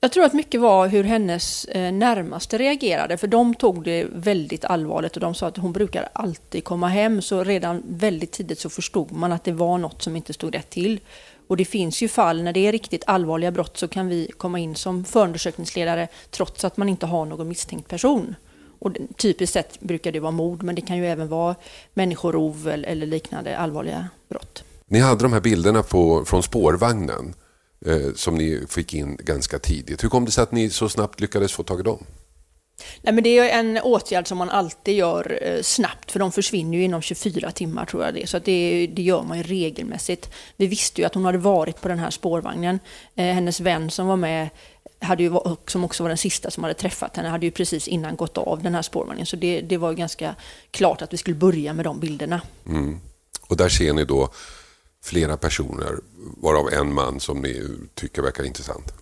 Jag 0.00 0.12
tror 0.12 0.24
att 0.24 0.32
mycket 0.32 0.60
var 0.60 0.88
hur 0.88 1.04
hennes 1.04 1.64
eh, 1.64 1.92
närmaste 1.92 2.58
reagerade, 2.58 3.16
för 3.16 3.26
de 3.26 3.54
tog 3.54 3.84
det 3.84 4.06
väldigt 4.12 4.64
allvarligt 4.64 5.14
och 5.14 5.20
de 5.20 5.34
sa 5.34 5.46
att 5.46 5.56
hon 5.56 5.72
brukar 5.72 6.08
alltid 6.12 6.64
komma 6.64 6.88
hem, 6.88 7.22
så 7.22 7.44
redan 7.44 7.82
väldigt 7.88 8.32
tidigt 8.32 8.58
så 8.58 8.70
förstod 8.70 9.12
man 9.12 9.32
att 9.32 9.44
det 9.44 9.52
var 9.52 9.78
något 9.78 10.02
som 10.02 10.16
inte 10.16 10.32
stod 10.32 10.54
rätt 10.54 10.70
till. 10.70 11.00
Och 11.46 11.56
det 11.56 11.64
finns 11.64 12.02
ju 12.02 12.08
fall 12.08 12.42
när 12.42 12.52
det 12.52 12.66
är 12.66 12.72
riktigt 12.72 13.04
allvarliga 13.06 13.50
brott 13.50 13.76
så 13.76 13.88
kan 13.88 14.08
vi 14.08 14.30
komma 14.36 14.58
in 14.58 14.74
som 14.74 15.04
förundersökningsledare 15.04 16.08
trots 16.30 16.64
att 16.64 16.76
man 16.76 16.88
inte 16.88 17.06
har 17.06 17.24
någon 17.24 17.48
misstänkt 17.48 17.88
person. 17.88 18.34
Och 18.78 18.92
typiskt 19.16 19.52
sett 19.52 19.80
brukar 19.80 20.12
det 20.12 20.20
vara 20.20 20.30
mord, 20.30 20.62
men 20.62 20.74
det 20.74 20.80
kan 20.80 20.96
ju 20.96 21.06
även 21.06 21.28
vara 21.28 21.54
människorov 21.94 22.68
eller 22.68 23.06
liknande 23.06 23.58
allvarliga 23.58 24.08
brott. 24.28 24.64
Ni 24.88 24.98
hade 24.98 25.22
de 25.22 25.32
här 25.32 25.40
bilderna 25.40 25.82
på, 25.82 26.24
från 26.24 26.42
spårvagnen 26.42 27.34
eh, 27.86 28.12
som 28.14 28.34
ni 28.34 28.62
fick 28.68 28.94
in 28.94 29.16
ganska 29.16 29.58
tidigt. 29.58 30.04
Hur 30.04 30.08
kom 30.08 30.24
det 30.24 30.30
sig 30.30 30.42
att 30.42 30.52
ni 30.52 30.70
så 30.70 30.88
snabbt 30.88 31.20
lyckades 31.20 31.52
få 31.52 31.62
tag 31.62 31.80
i 31.80 31.82
dem? 31.82 32.04
Nej, 33.02 33.14
men 33.14 33.24
det 33.24 33.38
är 33.38 33.58
en 33.58 33.78
åtgärd 33.78 34.28
som 34.28 34.38
man 34.38 34.50
alltid 34.50 34.94
gör 34.94 35.38
eh, 35.42 35.62
snabbt, 35.62 36.12
för 36.12 36.18
de 36.18 36.32
försvinner 36.32 36.78
ju 36.78 36.84
inom 36.84 37.02
24 37.02 37.50
timmar 37.50 37.84
tror 37.84 38.04
jag 38.04 38.14
det 38.14 38.26
Så 38.26 38.38
det, 38.38 38.86
det, 38.86 39.02
gör 39.02 39.22
man 39.22 39.38
ju 39.38 39.42
regelmässigt. 39.42 40.30
Vi 40.56 40.66
visste 40.66 41.00
ju 41.00 41.06
att 41.06 41.14
hon 41.14 41.24
hade 41.24 41.38
varit 41.38 41.80
på 41.80 41.88
den 41.88 41.98
här 41.98 42.10
spårvagnen. 42.10 42.78
Eh, 43.14 43.24
hennes 43.24 43.60
vän 43.60 43.90
som 43.90 44.06
var 44.06 44.16
med, 44.16 44.48
hade 45.00 45.22
ju, 45.22 45.32
som 45.66 45.84
också 45.84 46.02
var 46.02 46.08
den 46.08 46.18
sista 46.18 46.50
som 46.50 46.62
hade 46.62 46.74
träffat 46.74 47.16
henne, 47.16 47.28
hade 47.28 47.46
ju 47.46 47.52
precis 47.52 47.88
innan 47.88 48.16
gått 48.16 48.38
av 48.38 48.62
den 48.62 48.74
här 48.74 48.82
spårvagnen. 48.82 49.26
Så 49.26 49.36
det, 49.36 49.60
det 49.60 49.76
var 49.76 49.90
ju 49.90 49.96
ganska 49.96 50.34
klart 50.70 51.02
att 51.02 51.12
vi 51.12 51.16
skulle 51.16 51.36
börja 51.36 51.72
med 51.72 51.84
de 51.84 52.00
bilderna. 52.00 52.40
Mm. 52.66 53.00
Och 53.48 53.56
där 53.56 53.68
ser 53.68 53.92
ni 53.92 54.04
då 54.04 54.30
flera 55.06 55.36
personer, 55.36 55.94
varav 56.42 56.72
en 56.72 56.94
man 56.94 57.20
som 57.20 57.42
ni 57.42 57.62
tycker 57.94 58.22
verkar 58.22 58.44
intressant? 58.44 58.92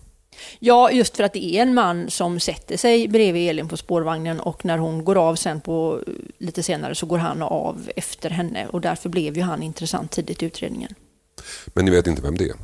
Ja, 0.59 0.91
just 0.91 1.17
för 1.17 1.23
att 1.23 1.33
det 1.33 1.45
är 1.45 1.61
en 1.61 1.73
man 1.73 2.09
som 2.09 2.39
sätter 2.39 2.77
sig 2.77 3.07
bredvid 3.07 3.49
Elin 3.49 3.67
på 3.67 3.77
spårvagnen 3.77 4.39
och 4.39 4.65
när 4.65 4.77
hon 4.77 5.05
går 5.05 5.15
av 5.15 5.35
sen 5.35 5.61
på 5.61 6.01
lite 6.37 6.63
senare 6.63 6.95
så 6.95 7.05
går 7.05 7.17
han 7.17 7.41
av 7.41 7.89
efter 7.95 8.29
henne 8.29 8.67
och 8.67 8.81
därför 8.81 9.09
blev 9.09 9.37
ju 9.37 9.43
han 9.43 9.63
intressant 9.63 10.11
tidigt 10.11 10.43
i 10.43 10.45
utredningen. 10.45 10.95
Men 11.67 11.85
ni 11.85 11.91
vet 11.91 12.07
inte 12.07 12.21
vem 12.21 12.37
det 12.37 12.49
är? 12.49 12.55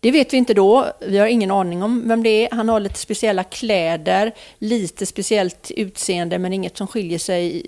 Det 0.00 0.10
vet 0.10 0.32
vi 0.32 0.36
inte 0.36 0.54
då. 0.54 0.92
Vi 1.00 1.18
har 1.18 1.26
ingen 1.26 1.50
aning 1.50 1.82
om 1.82 2.08
vem 2.08 2.22
det 2.22 2.28
är. 2.28 2.50
Han 2.50 2.68
har 2.68 2.80
lite 2.80 2.98
speciella 2.98 3.44
kläder, 3.44 4.34
lite 4.58 5.06
speciellt 5.06 5.70
utseende 5.70 6.38
men 6.38 6.52
inget 6.52 6.76
som 6.76 6.86
skiljer 6.86 7.18
sig 7.18 7.62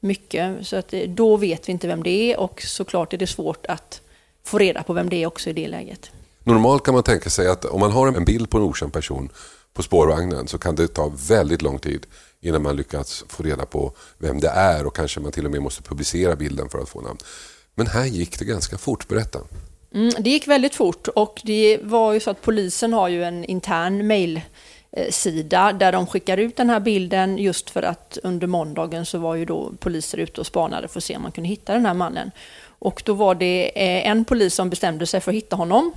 mycket. 0.00 0.66
Så 0.66 0.76
att 0.76 0.94
då 1.06 1.36
vet 1.36 1.68
vi 1.68 1.72
inte 1.72 1.88
vem 1.88 2.02
det 2.02 2.32
är 2.32 2.40
och 2.40 2.62
såklart 2.62 3.12
är 3.12 3.18
det 3.18 3.26
svårt 3.26 3.66
att 3.66 4.00
få 4.44 4.58
reda 4.58 4.82
på 4.82 4.92
vem 4.92 5.08
det 5.08 5.22
är 5.22 5.26
också 5.26 5.50
i 5.50 5.52
det 5.52 5.68
läget. 5.68 6.10
Normalt 6.44 6.84
kan 6.84 6.94
man 6.94 7.02
tänka 7.02 7.30
sig 7.30 7.48
att 7.48 7.64
om 7.64 7.80
man 7.80 7.92
har 7.92 8.08
en 8.08 8.24
bild 8.24 8.50
på 8.50 8.58
en 8.58 8.64
okänd 8.64 8.92
person 8.92 9.28
på 9.74 9.82
spårvagnen 9.82 10.48
så 10.48 10.58
kan 10.58 10.74
det 10.74 10.88
ta 10.88 11.12
väldigt 11.28 11.62
lång 11.62 11.78
tid 11.78 12.06
innan 12.40 12.62
man 12.62 12.76
lyckats 12.76 13.24
få 13.28 13.42
reda 13.42 13.66
på 13.66 13.92
vem 14.18 14.40
det 14.40 14.48
är 14.48 14.86
och 14.86 14.96
kanske 14.96 15.20
man 15.20 15.32
till 15.32 15.44
och 15.44 15.50
med 15.50 15.62
måste 15.62 15.82
publicera 15.82 16.36
bilden 16.36 16.68
för 16.68 16.78
att 16.78 16.88
få 16.88 17.00
namn. 17.00 17.18
Men 17.74 17.86
här 17.86 18.04
gick 18.04 18.38
det 18.38 18.44
ganska 18.44 18.78
fort, 18.78 19.08
berätta. 19.08 19.38
Mm, 19.94 20.12
det 20.18 20.30
gick 20.30 20.48
väldigt 20.48 20.74
fort 20.74 21.08
och 21.08 21.40
det 21.44 21.78
var 21.82 22.12
ju 22.12 22.20
så 22.20 22.30
att 22.30 22.42
polisen 22.42 22.92
har 22.92 23.08
ju 23.08 23.24
en 23.24 23.44
intern 23.44 24.06
mailsida 24.06 25.72
där 25.72 25.92
de 25.92 26.06
skickar 26.06 26.36
ut 26.36 26.56
den 26.56 26.70
här 26.70 26.80
bilden 26.80 27.38
just 27.38 27.70
för 27.70 27.82
att 27.82 28.18
under 28.22 28.46
måndagen 28.46 29.06
så 29.06 29.18
var 29.18 29.34
ju 29.34 29.44
då 29.44 29.72
poliser 29.78 30.18
ute 30.18 30.40
och 30.40 30.46
spanade 30.46 30.88
för 30.88 31.00
att 31.00 31.04
se 31.04 31.16
om 31.16 31.22
man 31.22 31.32
kunde 31.32 31.48
hitta 31.48 31.72
den 31.72 31.86
här 31.86 31.94
mannen. 31.94 32.30
Och 32.80 33.02
då 33.04 33.14
var 33.14 33.34
det 33.34 33.70
eh, 33.74 34.10
en 34.10 34.24
polis 34.24 34.54
som 34.54 34.70
bestämde 34.70 35.06
sig 35.06 35.20
för 35.20 35.30
att 35.30 35.36
hitta 35.36 35.56
honom. 35.56 35.92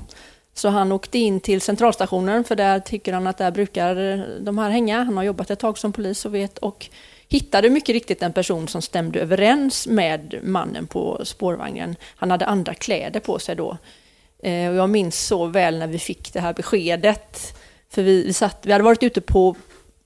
Så 0.53 0.69
han 0.69 0.91
åkte 0.91 1.17
in 1.17 1.39
till 1.39 1.61
centralstationen, 1.61 2.43
för 2.43 2.55
där 2.55 2.79
tycker 2.79 3.13
han 3.13 3.27
att 3.27 3.37
där 3.37 3.51
brukar 3.51 3.95
de 4.39 4.57
här 4.57 4.69
hänga. 4.69 5.03
Han 5.03 5.17
har 5.17 5.23
jobbat 5.23 5.51
ett 5.51 5.59
tag 5.59 5.77
som 5.77 5.93
polis 5.93 6.25
och 6.25 6.35
vet. 6.35 6.57
Och 6.57 6.89
hittade 7.27 7.69
mycket 7.69 7.93
riktigt 7.93 8.23
en 8.23 8.33
person 8.33 8.67
som 8.67 8.81
stämde 8.81 9.19
överens 9.19 9.87
med 9.87 10.39
mannen 10.43 10.87
på 10.87 11.25
spårvagnen. 11.25 11.95
Han 12.15 12.31
hade 12.31 12.45
andra 12.45 12.73
kläder 12.73 13.19
på 13.19 13.39
sig 13.39 13.55
då. 13.55 13.77
Eh, 14.43 14.69
och 14.69 14.75
jag 14.75 14.89
minns 14.89 15.27
så 15.27 15.45
väl 15.45 15.79
när 15.79 15.87
vi 15.87 15.99
fick 15.99 16.33
det 16.33 16.39
här 16.39 16.53
beskedet. 16.53 17.57
För 17.89 18.03
vi, 18.03 18.25
vi, 18.25 18.33
satt, 18.33 18.65
vi 18.65 18.71
hade 18.71 18.83
varit 18.83 19.03
ute 19.03 19.21
på 19.21 19.55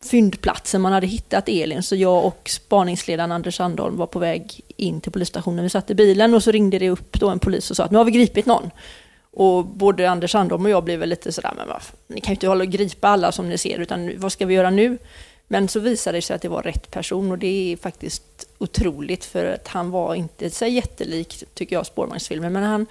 fyndplatsen 0.04 0.82
man 0.82 0.94
hade 0.94 1.08
hittat 1.08 1.50
Elin. 1.50 1.84
Så 1.84 1.96
jag 1.96 2.26
och 2.26 2.50
spaningsledaren 2.50 3.32
Anders 3.32 3.56
Sandholm 3.56 3.98
var 3.98 4.08
på 4.08 4.20
väg 4.20 4.62
in 4.78 5.02
till 5.02 5.12
polisstationen. 5.12 5.64
Vi 5.64 5.70
satt 5.70 5.90
i 5.90 5.96
bilen 5.96 6.34
och 6.34 6.44
så 6.44 6.52
ringde 6.52 6.80
det 6.80 6.90
upp 6.90 7.20
då 7.20 7.30
en 7.30 7.40
polis 7.40 7.72
och 7.72 7.78
sa 7.78 7.84
att 7.84 7.92
nu 7.92 7.98
har 7.98 8.06
vi 8.06 8.12
gripit 8.12 8.46
någon. 8.46 8.72
Och 9.32 9.66
både 9.66 10.10
Anders 10.10 10.32
Sandholm 10.32 10.66
och 10.66 10.72
jag 10.72 10.84
blev 10.84 11.00
väl 11.00 11.10
lite 11.10 11.32
sådär, 11.32 11.54
men 11.58 11.68
ni 12.08 12.22
kan 12.22 12.32
ju 12.32 12.36
inte 12.36 12.48
hålla 12.48 12.64
och 12.64 12.70
gripa 12.70 13.08
alla 13.08 13.32
som 13.32 13.50
ni 13.50 13.58
ser, 13.58 13.80
utan 13.80 14.20
vad 14.20 14.32
ska 14.32 14.46
vi 14.46 14.54
göra 14.54 14.70
nu? 14.70 14.98
Men 15.48 15.68
så 15.68 15.80
visade 15.80 16.18
det 16.18 16.22
sig 16.22 16.36
att 16.36 16.42
det 16.42 16.50
var 16.50 16.64
rätt 16.64 16.92
person 16.92 17.32
och 17.32 17.38
det 17.38 17.74
är 17.74 17.78
faktiskt 17.78 18.50
otroligt 18.58 19.26
för 19.26 19.46
att 19.46 19.68
han 19.68 19.92
var 19.92 20.16
inte 20.16 20.50
så 20.50 20.66
jättelik, 20.66 21.44
tycker 21.54 21.76
jag, 21.76 21.86
spårvagnsfilmen, 21.86 22.54
men 22.54 22.64
han 22.64 22.86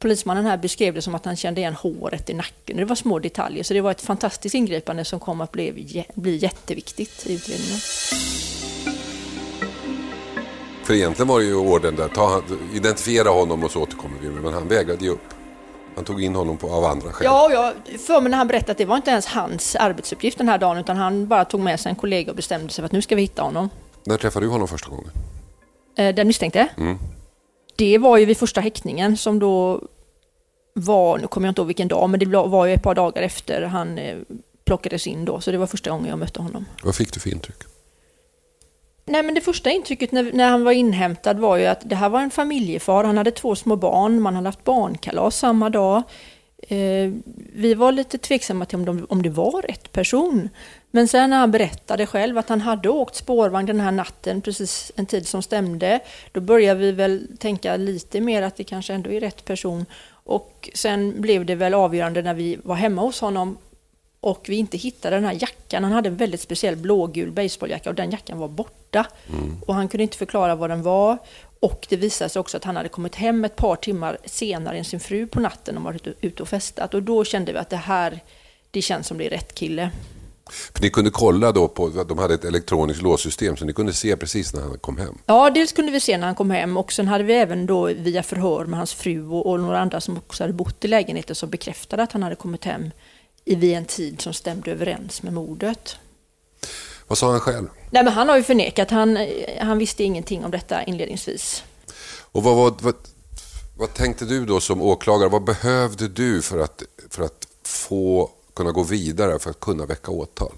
Polismannen 0.00 0.46
här 0.46 0.56
beskrev 0.56 0.94
det 0.94 1.02
som 1.02 1.14
att 1.14 1.24
han 1.24 1.36
kände 1.36 1.60
igen 1.60 1.74
håret 1.74 2.30
i 2.30 2.34
nacken. 2.34 2.76
Det 2.76 2.84
var 2.84 2.96
små 2.96 3.18
detaljer, 3.18 3.64
så 3.64 3.74
det 3.74 3.80
var 3.80 3.90
ett 3.90 4.00
fantastiskt 4.00 4.54
ingripande 4.54 5.04
som 5.04 5.20
kom 5.20 5.40
att 5.40 5.52
bli, 5.52 6.04
bli 6.14 6.36
jätteviktigt 6.36 7.26
i 7.26 7.34
utredningen. 7.34 7.78
För 10.84 10.94
egentligen 10.94 11.28
var 11.28 11.38
det 11.38 11.44
ju 11.44 11.54
orden 11.54 11.96
där, 11.96 12.08
ta, 12.08 12.42
identifiera 12.74 13.28
honom 13.28 13.64
och 13.64 13.70
så 13.70 13.82
återkommer 13.82 14.16
vi 14.20 14.28
men 14.28 14.52
han 14.52 14.68
vägrade 14.68 15.04
ge 15.04 15.10
upp. 15.10 15.34
Han 15.94 16.04
tog 16.04 16.22
in 16.22 16.34
honom 16.34 16.56
på, 16.56 16.72
av 16.72 16.84
andra 16.84 17.12
skäl. 17.12 17.24
Ja, 17.24 17.50
jag 17.52 18.00
för 18.00 18.20
mig 18.20 18.30
när 18.30 18.38
han 18.38 18.48
berättade 18.48 18.72
att 18.72 18.78
det 18.78 18.84
var 18.84 18.96
inte 18.96 19.10
ens 19.10 19.26
hans 19.26 19.76
arbetsuppgift 19.76 20.38
den 20.38 20.48
här 20.48 20.58
dagen 20.58 20.78
utan 20.78 20.96
han 20.96 21.28
bara 21.28 21.44
tog 21.44 21.60
med 21.60 21.80
sig 21.80 21.90
en 21.90 21.96
kollega 21.96 22.30
och 22.30 22.36
bestämde 22.36 22.72
sig 22.72 22.82
för 22.82 22.86
att 22.86 22.92
nu 22.92 23.02
ska 23.02 23.16
vi 23.16 23.22
hitta 23.22 23.42
honom. 23.42 23.70
När 24.04 24.16
träffade 24.16 24.46
du 24.46 24.50
honom 24.50 24.68
första 24.68 24.90
gången? 24.90 25.10
Eh, 25.96 26.14
den 26.14 26.26
misstänkte? 26.26 26.68
Mm 26.76 26.98
det 27.80 27.98
var 27.98 28.18
ju 28.18 28.24
vid 28.24 28.36
första 28.36 28.60
häktningen 28.60 29.16
som 29.16 29.38
då 29.38 29.82
var, 30.72 31.18
nu 31.18 31.26
kommer 31.26 31.46
jag 31.46 31.50
inte 31.50 31.60
ihåg 31.60 31.66
vilken 31.66 31.88
dag, 31.88 32.10
men 32.10 32.20
det 32.20 32.26
var 32.26 32.66
ju 32.66 32.74
ett 32.74 32.82
par 32.82 32.94
dagar 32.94 33.22
efter 33.22 33.62
han 33.62 33.98
eh, 33.98 34.16
plockades 34.64 35.06
in 35.06 35.24
då, 35.24 35.40
så 35.40 35.50
det 35.50 35.58
var 35.58 35.66
första 35.66 35.90
gången 35.90 36.08
jag 36.08 36.18
mötte 36.18 36.42
honom. 36.42 36.64
Vad 36.82 36.94
fick 36.94 37.12
du 37.12 37.20
för 37.20 37.30
intryck? 37.30 37.56
Nej, 39.04 39.22
men 39.22 39.34
det 39.34 39.40
första 39.40 39.70
intrycket 39.70 40.12
när, 40.12 40.32
när, 40.32 40.50
han 40.50 40.64
var 40.64 40.72
inhämtad 40.72 41.38
var 41.38 41.56
ju 41.56 41.66
att 41.66 41.80
det 41.84 41.96
här 41.96 42.08
var 42.08 42.20
en 42.20 42.30
familjefar, 42.30 43.04
han 43.04 43.16
hade 43.16 43.30
två 43.30 43.56
små 43.56 43.76
barn, 43.76 44.20
man 44.20 44.34
hade 44.34 44.48
haft 44.48 44.64
barnkalas 44.64 45.38
samma 45.38 45.70
dag. 45.70 46.02
Eh, 46.62 47.12
vi 47.54 47.74
var 47.74 47.92
lite 47.92 48.18
tveksamma 48.18 48.64
till 48.64 48.78
om, 48.78 48.84
de, 48.84 49.06
om 49.08 49.22
det 49.22 49.30
var 49.30 49.62
rätt 49.62 49.92
person. 49.92 50.48
Men 50.90 51.08
sen 51.08 51.30
när 51.30 51.36
han 51.36 51.50
berättade 51.50 52.06
själv 52.06 52.38
att 52.38 52.48
han 52.48 52.60
hade 52.60 52.88
åkt 52.88 53.14
spårvagn 53.14 53.66
den 53.66 53.80
här 53.80 53.92
natten, 53.92 54.40
precis 54.40 54.92
en 54.96 55.06
tid 55.06 55.28
som 55.28 55.42
stämde, 55.42 56.00
då 56.32 56.40
började 56.40 56.80
vi 56.80 56.92
väl 56.92 57.26
tänka 57.38 57.76
lite 57.76 58.20
mer 58.20 58.42
att 58.42 58.56
det 58.56 58.64
kanske 58.64 58.94
ändå 58.94 59.10
är 59.10 59.20
rätt 59.20 59.44
person. 59.44 59.86
Och 60.10 60.70
sen 60.74 61.20
blev 61.20 61.46
det 61.46 61.54
väl 61.54 61.74
avgörande 61.74 62.22
när 62.22 62.34
vi 62.34 62.58
var 62.62 62.74
hemma 62.74 63.02
hos 63.02 63.20
honom 63.20 63.58
och 64.20 64.46
vi 64.48 64.56
inte 64.56 64.76
hittade 64.76 65.16
den 65.16 65.24
här 65.24 65.38
jackan. 65.40 65.84
Han 65.84 65.92
hade 65.92 66.08
en 66.08 66.16
väldigt 66.16 66.40
speciell 66.40 66.76
blågul 66.76 67.30
baseballjacka 67.32 67.90
och 67.90 67.96
den 67.96 68.10
jackan 68.10 68.38
var 68.38 68.48
borta. 68.48 69.06
Mm. 69.28 69.62
Och 69.66 69.74
han 69.74 69.88
kunde 69.88 70.02
inte 70.02 70.16
förklara 70.16 70.54
vad 70.54 70.70
den 70.70 70.82
var. 70.82 71.18
Och 71.60 71.86
det 71.88 71.96
visade 71.96 72.30
sig 72.30 72.40
också 72.40 72.56
att 72.56 72.64
han 72.64 72.76
hade 72.76 72.88
kommit 72.88 73.14
hem 73.14 73.44
ett 73.44 73.56
par 73.56 73.76
timmar 73.76 74.18
senare 74.24 74.78
än 74.78 74.84
sin 74.84 75.00
fru 75.00 75.26
på 75.26 75.40
natten 75.40 75.76
och 75.76 75.82
varit 75.82 76.06
ute 76.20 76.42
och 76.42 76.48
festat. 76.48 76.94
Och 76.94 77.02
då 77.02 77.24
kände 77.24 77.52
vi 77.52 77.58
att 77.58 77.70
det 77.70 77.76
här, 77.76 78.20
det 78.70 78.82
känns 78.82 79.06
som 79.06 79.18
det 79.18 79.26
är 79.26 79.30
rätt 79.30 79.54
kille. 79.54 79.90
För 80.50 80.82
ni 80.82 80.90
kunde 80.90 81.10
kolla 81.10 81.52
då 81.52 81.68
på, 81.68 81.88
de 81.88 82.18
hade 82.18 82.34
ett 82.34 82.44
elektroniskt 82.44 83.02
låssystem 83.02 83.56
så 83.56 83.64
ni 83.64 83.72
kunde 83.72 83.92
se 83.92 84.16
precis 84.16 84.54
när 84.54 84.62
han 84.62 84.78
kom 84.78 84.96
hem? 84.96 85.18
Ja, 85.26 85.50
dels 85.50 85.72
kunde 85.72 85.92
vi 85.92 86.00
se 86.00 86.18
när 86.18 86.26
han 86.26 86.36
kom 86.36 86.50
hem 86.50 86.76
och 86.76 86.92
sen 86.92 87.08
hade 87.08 87.24
vi 87.24 87.34
även 87.34 87.66
då 87.66 87.86
via 87.86 88.22
förhör 88.22 88.64
med 88.64 88.78
hans 88.78 88.94
fru 88.94 89.28
och, 89.28 89.46
och 89.46 89.60
några 89.60 89.80
andra 89.80 90.00
som 90.00 90.16
också 90.16 90.42
hade 90.42 90.52
bott 90.52 90.84
i 90.84 90.88
lägenheten 90.88 91.36
som 91.36 91.50
bekräftade 91.50 92.02
att 92.02 92.12
han 92.12 92.22
hade 92.22 92.36
kommit 92.36 92.64
hem 92.64 92.90
i 93.44 93.54
vid 93.54 93.76
en 93.76 93.84
tid 93.84 94.20
som 94.20 94.32
stämde 94.32 94.70
överens 94.70 95.22
med 95.22 95.32
mordet. 95.32 95.96
Vad 97.06 97.18
sa 97.18 97.30
han 97.30 97.40
själv? 97.40 97.68
Nej, 97.90 98.04
men 98.04 98.12
han 98.12 98.28
har 98.28 98.36
ju 98.36 98.42
förnekat, 98.42 98.90
han, 98.90 99.18
han 99.60 99.78
visste 99.78 100.04
ingenting 100.04 100.44
om 100.44 100.50
detta 100.50 100.82
inledningsvis. 100.82 101.64
Och 102.32 102.42
vad, 102.42 102.56
vad, 102.56 102.82
vad, 102.82 102.94
vad 103.78 103.94
tänkte 103.94 104.24
du 104.24 104.46
då 104.46 104.60
som 104.60 104.82
åklagare, 104.82 105.28
vad 105.28 105.44
behövde 105.44 106.08
du 106.08 106.42
för 106.42 106.58
att, 106.58 106.82
för 107.10 107.22
att 107.22 107.46
få 107.62 108.30
kunna 108.54 108.72
gå 108.72 108.82
vidare 108.82 109.38
för 109.38 109.50
att 109.50 109.60
kunna 109.60 109.86
väcka 109.86 110.10
åtal? 110.10 110.54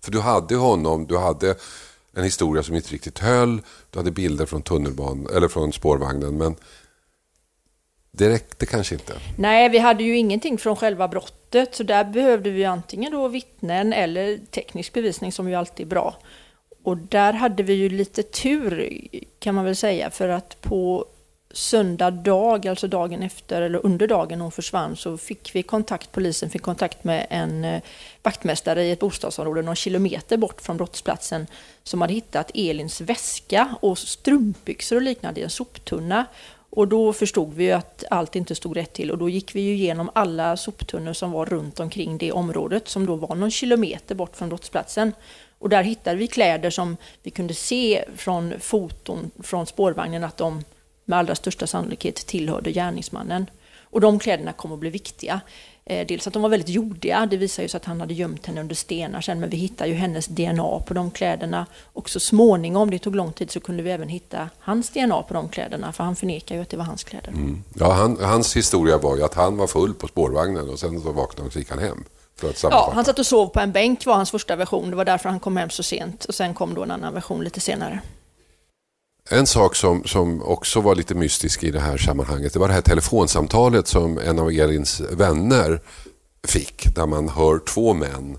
För 0.00 0.12
du 0.12 0.20
hade 0.20 0.56
honom, 0.56 1.06
du 1.06 1.18
hade 1.18 1.54
en 2.12 2.24
historia 2.24 2.62
som 2.62 2.74
inte 2.74 2.92
riktigt 2.92 3.18
höll, 3.18 3.62
du 3.90 3.98
hade 3.98 4.10
bilder 4.10 4.46
från 4.46 4.62
tunnelbanan 4.62 5.36
eller 5.36 5.48
från 5.48 5.72
spårvagnen 5.72 6.36
men 6.38 6.56
det 8.10 8.28
räckte 8.28 8.66
kanske 8.66 8.94
inte. 8.94 9.12
Nej, 9.38 9.68
vi 9.68 9.78
hade 9.78 10.04
ju 10.04 10.16
ingenting 10.16 10.58
från 10.58 10.76
själva 10.76 11.08
brottet 11.08 11.74
så 11.74 11.82
där 11.82 12.04
behövde 12.04 12.50
vi 12.50 12.64
antingen 12.64 13.12
då 13.12 13.28
vittnen 13.28 13.92
eller 13.92 14.38
teknisk 14.50 14.92
bevisning 14.92 15.32
som 15.32 15.48
ju 15.48 15.54
alltid 15.54 15.86
är 15.86 15.90
bra. 15.90 16.16
Och 16.82 16.96
där 16.96 17.32
hade 17.32 17.62
vi 17.62 17.72
ju 17.72 17.88
lite 17.88 18.22
tur 18.22 19.00
kan 19.38 19.54
man 19.54 19.64
väl 19.64 19.76
säga 19.76 20.10
för 20.10 20.28
att 20.28 20.60
på 20.60 21.06
söndag 21.50 22.10
dag, 22.10 22.66
alltså 22.66 22.88
dagen 22.88 23.22
efter 23.22 23.62
eller 23.62 23.86
under 23.86 24.06
dagen 24.06 24.40
hon 24.40 24.52
försvann 24.52 24.96
så 24.96 25.18
fick 25.18 25.54
vi 25.54 25.62
kontakt, 25.62 26.12
polisen 26.12 26.50
fick 26.50 26.62
kontakt 26.62 27.04
med 27.04 27.26
en 27.30 27.64
eh, 27.64 27.82
vaktmästare 28.22 28.84
i 28.84 28.90
ett 28.90 29.00
bostadsområde 29.00 29.62
någon 29.62 29.76
kilometer 29.76 30.36
bort 30.36 30.60
från 30.60 30.76
brottsplatsen 30.76 31.46
som 31.82 32.00
hade 32.00 32.12
hittat 32.12 32.50
Elins 32.54 33.00
väska 33.00 33.74
och 33.80 33.98
strumpbyxor 33.98 34.96
och 34.96 35.02
liknande 35.02 35.40
i 35.40 35.44
en 35.44 35.50
soptunna. 35.50 36.26
Och 36.70 36.88
då 36.88 37.12
förstod 37.12 37.54
vi 37.54 37.64
ju 37.64 37.72
att 37.72 38.04
allt 38.10 38.36
inte 38.36 38.54
stod 38.54 38.76
rätt 38.76 38.92
till 38.92 39.10
och 39.10 39.18
då 39.18 39.28
gick 39.28 39.54
vi 39.54 39.60
ju 39.60 39.74
igenom 39.74 40.10
alla 40.14 40.56
soptunnor 40.56 41.12
som 41.12 41.32
var 41.32 41.46
runt 41.46 41.80
omkring 41.80 42.18
det 42.18 42.32
området 42.32 42.88
som 42.88 43.06
då 43.06 43.16
var 43.16 43.34
någon 43.34 43.50
kilometer 43.50 44.14
bort 44.14 44.36
från 44.36 44.48
brottsplatsen. 44.48 45.12
Och 45.58 45.68
där 45.68 45.82
hittade 45.82 46.16
vi 46.16 46.26
kläder 46.26 46.70
som 46.70 46.96
vi 47.22 47.30
kunde 47.30 47.54
se 47.54 48.04
från 48.16 48.54
foton 48.60 49.30
från 49.42 49.66
spårvagnen 49.66 50.24
att 50.24 50.36
de 50.36 50.64
med 51.06 51.18
allra 51.18 51.34
största 51.34 51.66
sannolikhet 51.66 52.16
tillhörde 52.16 52.72
gärningsmannen. 52.72 53.46
Och 53.90 54.00
de 54.00 54.18
kläderna 54.18 54.52
kom 54.52 54.72
att 54.72 54.78
bli 54.78 54.90
viktiga. 54.90 55.40
Eh, 55.84 56.06
dels 56.06 56.26
att 56.26 56.32
de 56.32 56.42
var 56.42 56.48
väldigt 56.48 56.68
jordiga, 56.68 57.26
det 57.30 57.36
visar 57.36 57.62
ju 57.62 57.68
sig 57.68 57.76
att 57.76 57.84
han 57.84 58.00
hade 58.00 58.14
gömt 58.14 58.46
henne 58.46 58.60
under 58.60 58.74
stenar 58.74 59.20
sen, 59.20 59.40
men 59.40 59.50
vi 59.50 59.56
hittade 59.56 59.90
ju 59.90 59.96
hennes 59.96 60.26
DNA 60.26 60.80
på 60.86 60.94
de 60.94 61.10
kläderna. 61.10 61.66
Och 61.82 62.10
så 62.10 62.20
småningom, 62.20 62.90
det 62.90 62.98
tog 62.98 63.16
lång 63.16 63.32
tid, 63.32 63.50
så 63.50 63.60
kunde 63.60 63.82
vi 63.82 63.90
även 63.90 64.08
hitta 64.08 64.48
hans 64.58 64.90
DNA 64.90 65.22
på 65.22 65.34
de 65.34 65.48
kläderna, 65.48 65.92
för 65.92 66.04
han 66.04 66.16
förnekar 66.16 66.54
ju 66.54 66.62
att 66.62 66.68
det 66.68 66.76
var 66.76 66.84
hans 66.84 67.04
kläder. 67.04 67.28
Mm. 67.28 67.62
Ja, 67.74 67.92
han, 67.92 68.16
hans 68.20 68.56
historia 68.56 68.98
var 68.98 69.16
ju 69.16 69.24
att 69.24 69.34
han 69.34 69.56
var 69.56 69.66
full 69.66 69.94
på 69.94 70.08
spårvagnen 70.08 70.70
och 70.70 70.78
sen 70.78 71.00
så 71.00 71.12
vaknade 71.12 71.40
han 71.40 71.46
och 71.46 71.52
så 71.52 71.58
gick 71.58 71.70
han 71.70 71.78
hem. 71.78 72.04
ja, 72.62 72.90
han 72.94 73.04
satt 73.04 73.18
och 73.18 73.26
sov 73.26 73.46
på 73.46 73.60
en 73.60 73.72
bänk 73.72 74.06
var 74.06 74.14
hans 74.14 74.30
första 74.30 74.56
version, 74.56 74.90
det 74.90 74.96
var 74.96 75.04
därför 75.04 75.28
han 75.28 75.40
kom 75.40 75.56
hem 75.56 75.70
så 75.70 75.82
sent. 75.82 76.24
Och 76.24 76.34
sen 76.34 76.54
kom 76.54 76.74
då 76.74 76.82
en 76.82 76.90
annan 76.90 77.14
version 77.14 77.44
lite 77.44 77.60
senare. 77.60 78.00
En 79.30 79.46
sak 79.46 79.74
som, 79.76 80.04
som 80.04 80.42
också 80.42 80.80
var 80.80 80.94
lite 80.94 81.14
mystisk 81.14 81.64
i 81.64 81.70
det 81.70 81.80
här 81.80 81.96
sammanhanget 81.96 82.52
det 82.52 82.58
var 82.58 82.68
det 82.68 82.74
här 82.74 82.80
telefonsamtalet 82.80 83.86
som 83.86 84.18
en 84.18 84.38
av 84.38 84.50
Elins 84.50 85.00
vänner 85.00 85.80
fick 86.46 86.94
där 86.94 87.06
man 87.06 87.28
hör 87.28 87.58
två 87.58 87.94
män 87.94 88.38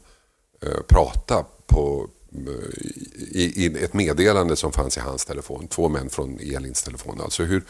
eh, 0.64 0.82
prata 0.88 1.46
på, 1.68 2.08
i, 3.32 3.66
i, 3.66 3.84
ett 3.84 3.94
meddelande 3.94 4.56
som 4.56 4.72
fanns 4.72 4.98
i 4.98 5.00
hans 5.00 5.26
telefon. 5.26 5.68
Två 5.68 5.90
män 5.90 6.10
från 6.10 6.40
Elins 6.40 6.84
telefon. 6.84 7.22
Alltså 7.22 7.44
hur, 7.44 7.64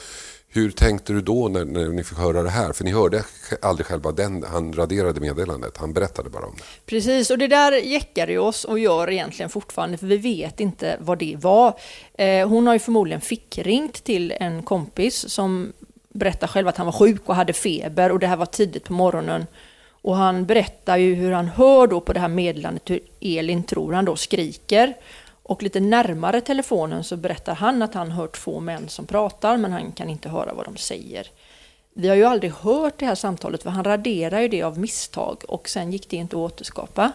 hur 0.47 0.71
tänkte 0.71 1.13
du 1.13 1.21
då 1.21 1.47
när, 1.47 1.65
när 1.65 1.87
ni 1.87 2.03
fick 2.03 2.17
höra 2.17 2.43
det 2.43 2.49
här? 2.49 2.73
För 2.73 2.83
ni 2.83 2.91
hörde 2.91 3.23
aldrig 3.61 3.85
själva 3.87 4.11
den, 4.11 4.43
han 4.43 4.73
raderade 4.73 5.19
meddelandet, 5.19 5.77
han 5.77 5.93
berättade 5.93 6.29
bara 6.29 6.45
om 6.45 6.55
det. 6.57 6.63
Precis, 6.85 7.29
och 7.29 7.37
det 7.37 7.47
där 7.47 7.71
jäckar 7.71 8.27
ju 8.27 8.37
oss 8.37 8.65
och 8.65 8.79
gör 8.79 9.11
egentligen 9.11 9.49
fortfarande, 9.49 9.97
för 9.97 10.07
vi 10.07 10.17
vet 10.17 10.59
inte 10.59 10.97
vad 10.99 11.17
det 11.17 11.35
var. 11.39 11.79
Eh, 12.13 12.47
hon 12.49 12.67
har 12.67 12.73
ju 12.73 12.79
förmodligen 12.79 13.21
fickringt 13.21 14.03
till 14.03 14.31
en 14.31 14.63
kompis 14.63 15.29
som 15.29 15.73
berättar 16.09 16.47
själv 16.47 16.67
att 16.67 16.77
han 16.77 16.85
var 16.85 16.93
sjuk 16.93 17.21
och 17.25 17.35
hade 17.35 17.53
feber 17.53 18.11
och 18.11 18.19
det 18.19 18.27
här 18.27 18.37
var 18.37 18.45
tidigt 18.45 18.83
på 18.83 18.93
morgonen. 18.93 19.45
Och 20.01 20.15
han 20.15 20.45
berättar 20.45 20.97
ju 20.97 21.15
hur 21.15 21.31
han 21.31 21.47
hör 21.47 21.87
då 21.87 22.01
på 22.01 22.13
det 22.13 22.19
här 22.19 22.27
meddelandet 22.27 22.89
hur 22.89 22.99
Elin, 23.19 23.63
tror 23.63 23.93
han 23.93 24.05
då, 24.05 24.15
skriker. 24.15 24.93
Och 25.43 25.63
lite 25.63 25.79
närmare 25.79 26.41
telefonen 26.41 27.03
så 27.03 27.17
berättar 27.17 27.55
han 27.55 27.81
att 27.81 27.93
han 27.93 28.11
hör 28.11 28.27
två 28.27 28.59
män 28.59 28.89
som 28.89 29.05
pratar 29.05 29.57
men 29.57 29.71
han 29.71 29.91
kan 29.91 30.09
inte 30.09 30.29
höra 30.29 30.53
vad 30.53 30.65
de 30.65 30.77
säger. 30.77 31.27
Vi 31.93 32.07
har 32.07 32.15
ju 32.15 32.23
aldrig 32.23 32.51
hört 32.51 32.99
det 32.99 33.05
här 33.05 33.15
samtalet 33.15 33.63
för 33.63 33.69
han 33.69 33.83
raderar 33.83 34.41
ju 34.41 34.47
det 34.47 34.63
av 34.63 34.79
misstag 34.79 35.43
och 35.47 35.69
sen 35.69 35.91
gick 35.91 36.09
det 36.09 36.17
inte 36.17 36.35
att 36.35 36.51
återskapa. 36.51 37.11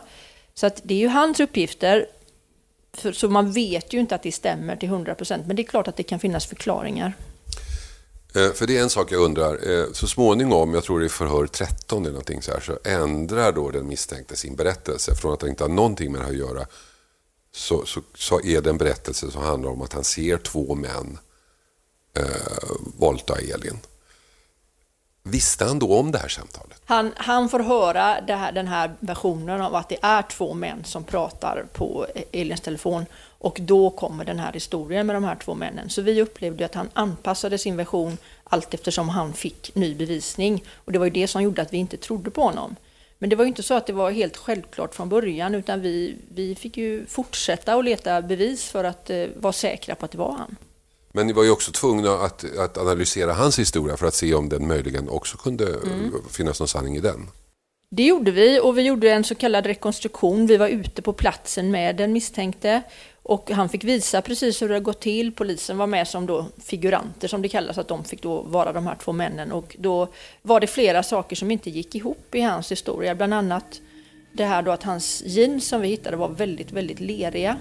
Så 0.54 0.66
att 0.66 0.80
det 0.84 0.94
är 0.94 0.98
ju 0.98 1.08
hans 1.08 1.40
uppgifter 1.40 2.06
så 3.12 3.28
man 3.28 3.52
vet 3.52 3.92
ju 3.92 4.00
inte 4.00 4.14
att 4.14 4.22
det 4.22 4.32
stämmer 4.32 4.76
till 4.76 4.88
100% 4.88 5.42
men 5.46 5.56
det 5.56 5.62
är 5.62 5.66
klart 5.66 5.88
att 5.88 5.96
det 5.96 6.02
kan 6.02 6.18
finnas 6.18 6.46
förklaringar. 6.46 7.12
Eh, 8.34 8.52
för 8.52 8.66
det 8.66 8.76
är 8.76 8.82
en 8.82 8.90
sak 8.90 9.12
jag 9.12 9.20
undrar. 9.20 9.70
Eh, 9.70 9.92
så 9.92 10.06
småningom, 10.06 10.74
jag 10.74 10.84
tror 10.84 11.00
det 11.00 11.06
är 11.06 11.08
förhör 11.08 11.46
13 11.46 12.02
eller 12.02 12.12
någonting 12.12 12.42
så 12.42 12.52
här, 12.52 12.60
så 12.60 12.78
ändrar 12.84 13.52
då 13.52 13.70
den 13.70 13.86
misstänkte 13.86 14.36
sin 14.36 14.56
berättelse 14.56 15.14
från 15.14 15.32
att 15.32 15.42
han 15.42 15.50
inte 15.50 15.64
har 15.64 15.68
någonting 15.68 16.12
med 16.12 16.20
det 16.20 16.24
här 16.24 16.32
att 16.32 16.38
göra 16.38 16.66
så, 17.54 17.86
så, 17.86 18.00
så, 18.14 18.40
är 18.40 18.60
det 18.60 18.70
en 18.70 18.78
berättelse 18.78 19.30
som 19.30 19.42
handlar 19.42 19.70
om 19.70 19.82
att 19.82 19.92
han 19.92 20.04
ser 20.04 20.38
två 20.38 20.74
män 20.74 21.18
eh, 22.16 22.24
våldta 22.98 23.38
Elin. 23.38 23.78
Visste 25.22 25.64
han 25.64 25.78
då 25.78 25.98
om 25.98 26.12
det 26.12 26.18
här 26.18 26.28
samtalet? 26.28 26.80
Han, 26.84 27.12
han 27.16 27.48
får 27.48 27.60
höra 27.60 28.02
här, 28.28 28.52
den 28.52 28.68
här 28.68 28.96
versionen 29.00 29.60
av 29.60 29.74
att 29.74 29.88
det 29.88 29.98
är 30.02 30.22
två 30.22 30.54
män 30.54 30.84
som 30.84 31.04
pratar 31.04 31.66
på 31.72 32.06
Elins 32.32 32.60
telefon 32.60 33.06
och 33.42 33.58
då 33.60 33.90
kommer 33.90 34.24
den 34.24 34.38
här 34.38 34.52
historien 34.52 35.06
med 35.06 35.16
de 35.16 35.24
här 35.24 35.36
två 35.36 35.54
männen. 35.54 35.90
Så 35.90 36.02
vi 36.02 36.22
upplevde 36.22 36.64
att 36.64 36.74
han 36.74 36.90
anpassade 36.92 37.58
sin 37.58 37.76
version 37.76 38.18
allt 38.44 38.74
eftersom 38.74 39.08
han 39.08 39.32
fick 39.32 39.74
ny 39.74 39.94
bevisning 39.94 40.64
och 40.74 40.92
det 40.92 40.98
var 40.98 41.06
ju 41.06 41.10
det 41.10 41.28
som 41.28 41.42
gjorde 41.42 41.62
att 41.62 41.72
vi 41.72 41.76
inte 41.76 41.96
trodde 41.96 42.30
på 42.30 42.42
honom. 42.42 42.76
Men 43.18 43.30
det 43.30 43.36
var 43.36 43.44
ju 43.44 43.48
inte 43.48 43.62
så 43.62 43.74
att 43.74 43.86
det 43.86 43.92
var 43.92 44.10
helt 44.10 44.36
självklart 44.36 44.94
från 44.94 45.08
början 45.08 45.54
utan 45.54 45.80
vi, 45.80 46.16
vi 46.34 46.54
fick 46.54 46.76
ju 46.76 47.06
fortsätta 47.06 47.74
att 47.74 47.84
leta 47.84 48.22
bevis 48.22 48.64
för 48.64 48.84
att 48.84 49.10
eh, 49.10 49.26
vara 49.36 49.52
säkra 49.52 49.94
på 49.94 50.04
att 50.04 50.10
det 50.10 50.18
var 50.18 50.32
han. 50.32 50.56
Men 51.12 51.26
ni 51.26 51.32
var 51.32 51.44
ju 51.44 51.50
också 51.50 51.72
tvungna 51.72 52.12
att, 52.12 52.58
att 52.58 52.78
analysera 52.78 53.32
hans 53.32 53.58
historia 53.58 53.96
för 53.96 54.06
att 54.06 54.14
se 54.14 54.34
om 54.34 54.48
den 54.48 54.68
möjligen 54.68 55.08
också 55.08 55.36
kunde 55.36 55.66
mm. 55.66 56.12
finnas 56.30 56.60
någon 56.60 56.68
sanning 56.68 56.96
i 56.96 57.00
den. 57.00 57.28
Det 57.94 58.02
gjorde 58.02 58.30
vi 58.30 58.60
och 58.60 58.78
vi 58.78 58.82
gjorde 58.82 59.10
en 59.10 59.24
så 59.24 59.34
kallad 59.34 59.66
rekonstruktion. 59.66 60.46
Vi 60.46 60.56
var 60.56 60.68
ute 60.68 61.02
på 61.02 61.12
platsen 61.12 61.70
med 61.70 61.96
den 61.96 62.12
misstänkte 62.12 62.82
och 63.22 63.50
han 63.50 63.68
fick 63.68 63.84
visa 63.84 64.22
precis 64.22 64.62
hur 64.62 64.68
det 64.68 64.80
gått 64.80 65.00
till. 65.00 65.32
Polisen 65.32 65.78
var 65.78 65.86
med 65.86 66.08
som 66.08 66.26
då 66.26 66.46
figuranter 66.64 67.28
som 67.28 67.42
det 67.42 67.48
kallas, 67.48 67.78
att 67.78 67.88
de 67.88 68.04
fick 68.04 68.22
då 68.22 68.42
vara 68.42 68.72
de 68.72 68.86
här 68.86 68.94
två 68.94 69.12
männen. 69.12 69.52
Och 69.52 69.76
då 69.78 70.08
var 70.42 70.60
det 70.60 70.66
flera 70.66 71.02
saker 71.02 71.36
som 71.36 71.50
inte 71.50 71.70
gick 71.70 71.94
ihop 71.94 72.34
i 72.34 72.40
hans 72.40 72.72
historia. 72.72 73.14
Bland 73.14 73.34
annat 73.34 73.80
det 74.32 74.44
här 74.44 74.62
då 74.62 74.70
att 74.70 74.82
hans 74.82 75.22
jeans 75.26 75.68
som 75.68 75.80
vi 75.80 75.88
hittade 75.88 76.16
var 76.16 76.28
väldigt, 76.28 76.72
väldigt 76.72 77.00
leriga. 77.00 77.56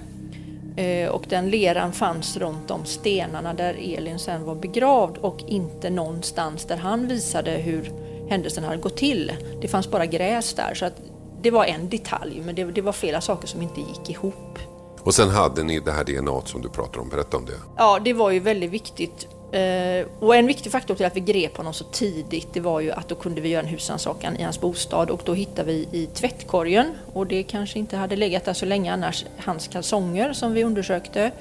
Eh, 0.75 1.09
och 1.09 1.25
den 1.29 1.49
leran 1.49 1.93
fanns 1.93 2.37
runt 2.37 2.67
de 2.67 2.85
stenarna 2.85 3.53
där 3.53 3.73
Elin 3.73 4.19
sen 4.19 4.43
var 4.43 4.55
begravd 4.55 5.17
och 5.17 5.39
inte 5.47 5.89
någonstans 5.89 6.65
där 6.65 6.77
han 6.77 7.07
visade 7.07 7.51
hur 7.51 7.91
händelsen 8.29 8.63
hade 8.63 8.77
gått 8.77 8.97
till. 8.97 9.31
Det 9.61 9.67
fanns 9.67 9.91
bara 9.91 10.05
gräs 10.05 10.53
där. 10.53 10.73
Så 10.73 10.85
att 10.85 11.01
det 11.41 11.51
var 11.51 11.65
en 11.65 11.89
detalj, 11.89 12.41
men 12.45 12.55
det, 12.55 12.63
det 12.63 12.81
var 12.81 12.91
flera 12.91 13.21
saker 13.21 13.47
som 13.47 13.61
inte 13.61 13.79
gick 13.79 14.09
ihop. 14.09 14.59
Och 15.03 15.13
sen 15.13 15.29
hade 15.29 15.63
ni 15.63 15.79
det 15.79 15.91
här 15.91 16.03
DNA 16.03 16.41
som 16.45 16.61
du 16.61 16.69
pratar 16.69 17.01
om, 17.01 17.09
berätta 17.09 17.37
om 17.37 17.45
det. 17.45 17.57
Ja, 17.77 17.99
det 17.99 18.13
var 18.13 18.31
ju 18.31 18.39
väldigt 18.39 18.71
viktigt. 18.71 19.27
Eh, 19.51 20.05
och 20.19 20.35
en 20.35 20.47
viktig 20.47 20.71
faktor 20.71 20.95
till 20.95 21.05
att 21.05 21.15
vi 21.15 21.19
grep 21.19 21.57
honom 21.57 21.73
så 21.73 21.83
tidigt, 21.83 22.47
det 22.53 22.59
var 22.59 22.79
ju 22.79 22.91
att 22.91 23.07
då 23.07 23.15
kunde 23.15 23.41
vi 23.41 23.49
göra 23.49 23.63
en 23.63 23.67
husrannsakan 23.67 24.37
i 24.37 24.43
hans 24.43 24.61
bostad 24.61 25.09
och 25.09 25.21
då 25.25 25.33
hittade 25.33 25.67
vi 25.67 25.87
i 25.91 26.09
tvättkorgen, 26.13 26.93
och 27.13 27.27
det 27.27 27.43
kanske 27.43 27.79
inte 27.79 27.97
hade 27.97 28.15
legat 28.15 28.45
där 28.45 28.53
så 28.53 28.65
länge 28.65 28.93
annars, 28.93 29.25
hans 29.37 29.67
kalsonger 29.67 30.33
som 30.33 30.53
vi 30.53 30.63
undersökte. 30.63 31.31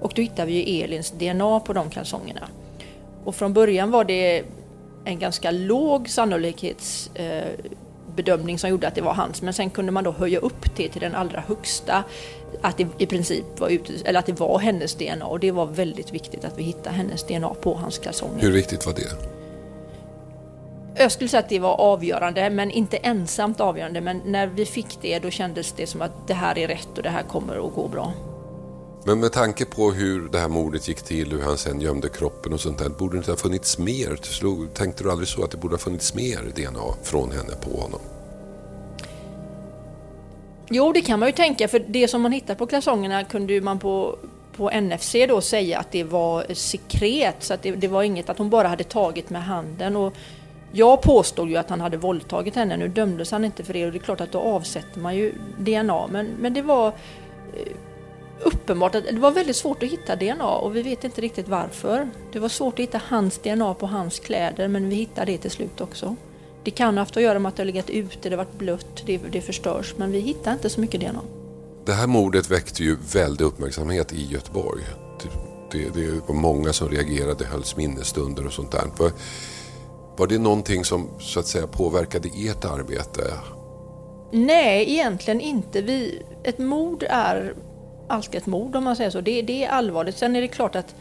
Och 0.00 0.12
då 0.14 0.22
hittade 0.22 0.46
vi 0.46 0.70
ju 0.70 0.84
Elins 0.84 1.10
DNA 1.10 1.60
på 1.60 1.72
de 1.72 1.90
kalsongerna. 1.90 2.48
Och 3.24 3.34
från 3.34 3.52
början 3.52 3.90
var 3.90 4.04
det 4.04 4.44
en 5.04 5.18
ganska 5.18 5.50
låg 5.50 6.08
sannolikhetsbedömning 6.08 8.54
eh, 8.54 8.58
som 8.58 8.70
gjorde 8.70 8.88
att 8.88 8.94
det 8.94 9.00
var 9.00 9.14
hans, 9.14 9.42
men 9.42 9.54
sen 9.54 9.70
kunde 9.70 9.92
man 9.92 10.04
då 10.04 10.10
höja 10.10 10.38
upp 10.38 10.76
det 10.76 10.88
till 10.88 11.00
den 11.00 11.14
allra 11.14 11.40
högsta 11.40 12.04
att 12.60 12.76
det 12.76 12.86
i 12.98 13.06
princip 13.06 13.44
var, 13.58 13.68
ute, 13.68 13.92
eller 14.04 14.18
att 14.18 14.26
det 14.26 14.40
var 14.40 14.58
hennes 14.58 14.94
DNA 14.94 15.26
och 15.26 15.40
det 15.40 15.50
var 15.50 15.66
väldigt 15.66 16.12
viktigt 16.12 16.44
att 16.44 16.58
vi 16.58 16.62
hittade 16.62 16.96
hennes 16.96 17.26
DNA 17.26 17.54
på 17.54 17.74
hans 17.74 17.98
kalsonger. 17.98 18.42
Hur 18.42 18.52
viktigt 18.52 18.86
var 18.86 18.92
det? 18.92 19.36
Jag 20.98 21.12
skulle 21.12 21.28
säga 21.28 21.40
att 21.40 21.48
det 21.48 21.58
var 21.58 21.80
avgörande, 21.80 22.50
men 22.50 22.70
inte 22.70 22.96
ensamt 22.96 23.60
avgörande. 23.60 24.00
Men 24.00 24.22
när 24.24 24.46
vi 24.46 24.66
fick 24.66 24.98
det, 25.02 25.18
då 25.18 25.30
kändes 25.30 25.72
det 25.72 25.86
som 25.86 26.02
att 26.02 26.28
det 26.28 26.34
här 26.34 26.58
är 26.58 26.68
rätt 26.68 26.96
och 26.96 27.02
det 27.02 27.10
här 27.10 27.22
kommer 27.22 27.66
att 27.66 27.74
gå 27.74 27.88
bra. 27.88 28.12
Men 29.04 29.20
med 29.20 29.32
tanke 29.32 29.64
på 29.64 29.92
hur 29.92 30.28
det 30.28 30.38
här 30.38 30.48
mordet 30.48 30.88
gick 30.88 31.02
till, 31.02 31.32
hur 31.32 31.42
han 31.42 31.58
sen 31.58 31.80
gömde 31.80 32.08
kroppen 32.08 32.52
och 32.52 32.60
sånt 32.60 32.78
där, 32.78 32.88
borde 32.88 33.16
det 33.16 33.18
inte 33.18 33.30
ha 33.30 33.36
funnits 33.36 33.78
mer? 33.78 34.18
Tänkte 34.74 35.04
du 35.04 35.10
aldrig 35.10 35.28
så 35.28 35.44
att 35.44 35.50
det 35.50 35.56
borde 35.56 35.74
ha 35.74 35.78
funnits 35.78 36.14
mer 36.14 36.40
DNA 36.56 36.94
från 37.02 37.30
henne 37.30 37.52
på 37.60 37.80
honom? 37.80 38.00
Jo, 40.68 40.92
det 40.92 41.00
kan 41.00 41.20
man 41.20 41.28
ju 41.28 41.32
tänka, 41.32 41.68
för 41.68 41.78
det 41.88 42.08
som 42.08 42.22
man 42.22 42.32
hittar 42.32 42.54
på 42.54 42.66
kalsongerna 42.66 43.24
kunde 43.24 43.60
man 43.60 43.78
på, 43.78 44.18
på 44.56 44.70
NFC 44.70 45.14
då 45.28 45.40
säga 45.40 45.78
att 45.78 45.92
det 45.92 46.04
var 46.04 46.54
sekret, 46.54 47.36
så 47.42 47.54
att 47.54 47.62
det, 47.62 47.70
det, 47.70 47.88
var 47.88 48.02
inget 48.02 48.28
att 48.28 48.38
hon 48.38 48.50
bara 48.50 48.68
hade 48.68 48.84
tagit 48.84 49.30
med 49.30 49.44
handen. 49.44 49.96
Och 49.96 50.14
Jag 50.72 51.02
påstod 51.02 51.50
ju 51.50 51.56
att 51.56 51.70
han 51.70 51.80
hade 51.80 51.96
våldtagit 51.96 52.54
henne, 52.54 52.76
nu 52.76 52.88
dömdes 52.88 53.30
han 53.30 53.44
inte 53.44 53.64
för 53.64 53.72
det 53.72 53.86
och 53.86 53.92
det 53.92 53.98
är 53.98 54.00
klart 54.00 54.20
att 54.20 54.32
då 54.32 54.38
avsätter 54.38 55.00
man 55.00 55.16
ju 55.16 55.32
DNA. 55.58 56.06
Men, 56.06 56.26
men 56.26 56.54
det 56.54 56.62
var 56.62 56.86
eh, 56.88 57.72
uppenbart 58.42 58.94
att 58.94 59.04
det 59.04 59.18
var 59.18 59.30
väldigt 59.30 59.56
svårt 59.56 59.82
att 59.82 59.88
hitta 59.88 60.16
DNA 60.16 60.48
och 60.48 60.76
vi 60.76 60.82
vet 60.82 61.04
inte 61.04 61.20
riktigt 61.20 61.48
varför. 61.48 62.08
Det 62.32 62.38
var 62.38 62.48
svårt 62.48 62.74
att 62.74 62.80
hitta 62.80 63.00
hans 63.08 63.38
DNA 63.38 63.74
på 63.74 63.86
hans 63.86 64.18
kläder 64.18 64.68
men 64.68 64.88
vi 64.88 64.96
hittade 64.96 65.32
det 65.32 65.38
till 65.38 65.50
slut 65.50 65.80
också. 65.80 66.16
Det 66.66 66.70
kan 66.70 66.94
ha 66.94 67.02
haft 67.02 67.16
att 67.16 67.22
göra 67.22 67.38
med 67.38 67.48
att 67.48 67.56
det 67.56 67.62
har 67.62 67.66
legat 67.66 67.90
ute, 67.90 68.28
det 68.28 68.36
har 68.36 68.44
varit 68.44 68.58
blött, 68.58 69.02
det, 69.06 69.18
det 69.18 69.40
förstörs 69.40 69.94
men 69.96 70.12
vi 70.12 70.20
hittar 70.20 70.52
inte 70.52 70.70
så 70.70 70.80
mycket 70.80 71.00
DNA. 71.00 71.20
Det 71.84 71.92
här 71.92 72.06
mordet 72.06 72.50
väckte 72.50 72.82
ju 72.82 72.96
väldig 73.12 73.44
uppmärksamhet 73.44 74.12
i 74.12 74.26
Göteborg. 74.26 74.82
Det, 75.22 75.78
det, 75.78 76.00
det 76.00 76.28
var 76.28 76.34
många 76.34 76.72
som 76.72 76.88
reagerade, 76.88 77.44
hölls 77.44 77.76
minnesstunder 77.76 78.46
och 78.46 78.52
sånt 78.52 78.72
där. 78.72 78.84
Var, 78.98 79.12
var 80.16 80.26
det 80.26 80.38
någonting 80.38 80.84
som 80.84 81.08
så 81.20 81.40
att 81.40 81.46
säga 81.46 81.66
påverkade 81.66 82.28
ert 82.28 82.64
arbete? 82.64 83.22
Nej, 84.32 84.92
egentligen 84.92 85.40
inte. 85.40 85.82
Vi, 85.82 86.22
ett 86.44 86.58
mord 86.58 87.02
är 87.02 87.54
alltid 88.08 88.34
ett 88.34 88.46
mord 88.46 88.76
om 88.76 88.84
man 88.84 88.96
säger 88.96 89.10
så. 89.10 89.20
Det, 89.20 89.42
det 89.42 89.64
är 89.64 89.68
allvarligt. 89.68 90.16
Sen 90.16 90.36
är 90.36 90.40
det 90.40 90.48
klart 90.48 90.76
att 90.76 90.94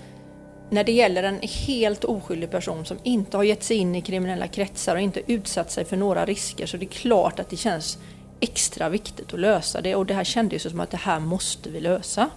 när 0.69 0.83
det 0.83 0.91
gäller 0.91 1.23
en 1.23 1.39
helt 1.41 2.03
oskyldig 2.03 2.51
person 2.51 2.85
som 2.85 2.97
inte 3.03 3.37
har 3.37 3.43
gett 3.43 3.63
sig 3.63 3.77
in 3.77 3.95
i 3.95 4.01
kriminella 4.01 4.47
kretsar 4.47 4.95
och 4.95 5.01
inte 5.01 5.31
utsatt 5.31 5.71
sig 5.71 5.85
för 5.85 5.97
några 5.97 6.25
risker 6.25 6.65
så 6.65 6.77
det 6.77 6.85
är 6.85 6.89
klart 6.89 7.39
att 7.39 7.49
det 7.49 7.57
känns 7.57 7.97
extra 8.39 8.89
viktigt 8.89 9.33
att 9.33 9.39
lösa 9.39 9.81
det 9.81 9.95
och 9.95 10.05
det 10.05 10.13
här 10.13 10.23
kändes 10.23 10.63
som 10.63 10.79
att 10.79 10.91
det 10.91 10.97
här 10.97 11.19
måste 11.19 11.69
vi 11.69 11.79
lösa. 11.79 12.29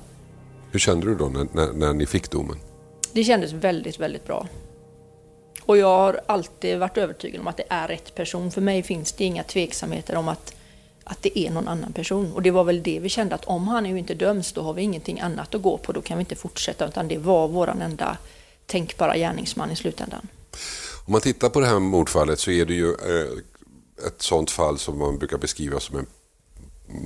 Hur 0.70 0.78
kände 0.78 1.06
du 1.06 1.14
då 1.14 1.28
när, 1.28 1.46
när, 1.52 1.72
när 1.72 1.92
ni 1.92 2.06
fick 2.06 2.30
domen? 2.30 2.56
Det 3.12 3.24
kändes 3.24 3.52
väldigt, 3.52 4.00
väldigt 4.00 4.26
bra. 4.26 4.46
Och 5.62 5.78
jag 5.78 5.98
har 5.98 6.20
alltid 6.26 6.78
varit 6.78 6.98
övertygad 6.98 7.40
om 7.40 7.46
att 7.46 7.56
det 7.56 7.64
är 7.68 7.88
rätt 7.88 8.14
person. 8.14 8.50
För 8.50 8.60
mig 8.60 8.82
finns 8.82 9.12
det 9.12 9.24
inga 9.24 9.42
tveksamheter 9.42 10.16
om 10.16 10.28
att, 10.28 10.54
att 11.08 11.22
det 11.22 11.38
är 11.38 11.50
någon 11.50 11.68
annan 11.68 11.92
person. 11.92 12.32
Och 12.32 12.42
det 12.42 12.50
var 12.50 12.64
väl 12.64 12.82
det 12.82 13.00
vi 13.00 13.08
kände 13.08 13.34
att 13.34 13.44
om 13.44 13.68
han 13.68 13.86
ju 13.86 13.98
inte 13.98 14.14
döms 14.14 14.52
då 14.52 14.62
har 14.62 14.74
vi 14.74 14.82
ingenting 14.82 15.20
annat 15.20 15.54
att 15.54 15.62
gå 15.62 15.78
på. 15.78 15.92
Då 15.92 16.02
kan 16.02 16.18
vi 16.18 16.20
inte 16.20 16.36
fortsätta 16.36 16.88
utan 16.88 17.08
det 17.08 17.18
var 17.18 17.48
våran 17.48 17.82
enda 17.82 18.18
tänkbara 18.66 19.16
gärningsman 19.16 19.70
i 19.70 19.76
slutändan. 19.76 20.28
Om 21.06 21.12
man 21.12 21.20
tittar 21.20 21.48
på 21.48 21.60
det 21.60 21.66
här 21.66 21.78
mordfallet 21.78 22.40
så 22.40 22.50
är 22.50 22.66
det 22.66 22.74
ju 22.74 22.88
eh, 22.88 24.06
ett 24.06 24.22
sånt 24.22 24.50
fall 24.50 24.78
som 24.78 24.98
man 24.98 25.18
brukar 25.18 25.38
beskriva 25.38 25.80
som 25.80 25.98
en 25.98 26.06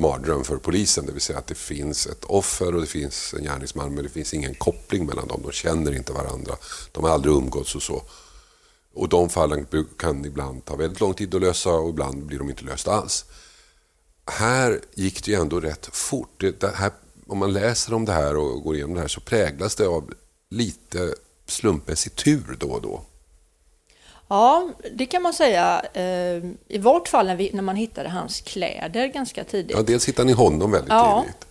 mardröm 0.00 0.44
för 0.44 0.56
polisen. 0.56 1.06
Det 1.06 1.12
vill 1.12 1.20
säga 1.20 1.38
att 1.38 1.46
det 1.46 1.54
finns 1.54 2.06
ett 2.06 2.24
offer 2.24 2.74
och 2.74 2.80
det 2.80 2.86
finns 2.86 3.34
en 3.38 3.44
gärningsman 3.44 3.94
men 3.94 4.04
det 4.04 4.10
finns 4.10 4.34
ingen 4.34 4.54
koppling 4.54 5.06
mellan 5.06 5.28
dem. 5.28 5.40
De 5.42 5.52
känner 5.52 5.96
inte 5.96 6.12
varandra. 6.12 6.54
De 6.92 7.04
har 7.04 7.10
aldrig 7.10 7.34
umgåtts 7.34 7.74
och 7.74 7.82
så. 7.82 8.02
Och 8.94 9.08
de 9.08 9.28
fallen 9.28 9.66
kan 9.98 10.24
ibland 10.24 10.64
ta 10.64 10.76
väldigt 10.76 11.00
lång 11.00 11.14
tid 11.14 11.34
att 11.34 11.40
lösa 11.40 11.70
och 11.70 11.90
ibland 11.90 12.26
blir 12.26 12.38
de 12.38 12.50
inte 12.50 12.64
lösta 12.64 12.92
alls. 12.92 13.24
Här 14.26 14.80
gick 14.94 15.24
det 15.24 15.30
ju 15.30 15.40
ändå 15.40 15.60
rätt 15.60 15.86
fort. 15.92 16.40
Det, 16.40 16.60
det 16.60 16.74
här, 16.76 16.90
om 17.26 17.38
man 17.38 17.52
läser 17.52 17.94
om 17.94 18.04
det 18.04 18.12
här 18.12 18.36
och 18.36 18.62
går 18.62 18.74
igenom 18.74 18.94
det 18.94 19.00
här 19.00 19.08
så 19.08 19.20
präglas 19.20 19.76
det 19.76 19.86
av 19.86 20.12
lite 20.50 21.14
slumpmässig 21.46 22.16
tur 22.16 22.56
då 22.60 22.66
och 22.66 22.82
då. 22.82 23.02
Ja, 24.28 24.70
det 24.92 25.06
kan 25.06 25.22
man 25.22 25.32
säga. 25.32 25.82
Eh, 25.92 26.44
I 26.68 26.78
vart 26.78 27.08
fall 27.08 27.26
när, 27.26 27.36
vi, 27.36 27.50
när 27.52 27.62
man 27.62 27.76
hittade 27.76 28.08
hans 28.08 28.40
kläder 28.40 29.06
ganska 29.06 29.44
tidigt. 29.44 29.76
Ja, 29.76 29.82
dels 29.82 30.08
hittade 30.08 30.26
ni 30.26 30.32
honom 30.32 30.70
väldigt 30.70 30.90
ja. 30.90 31.22
tidigt. 31.22 31.46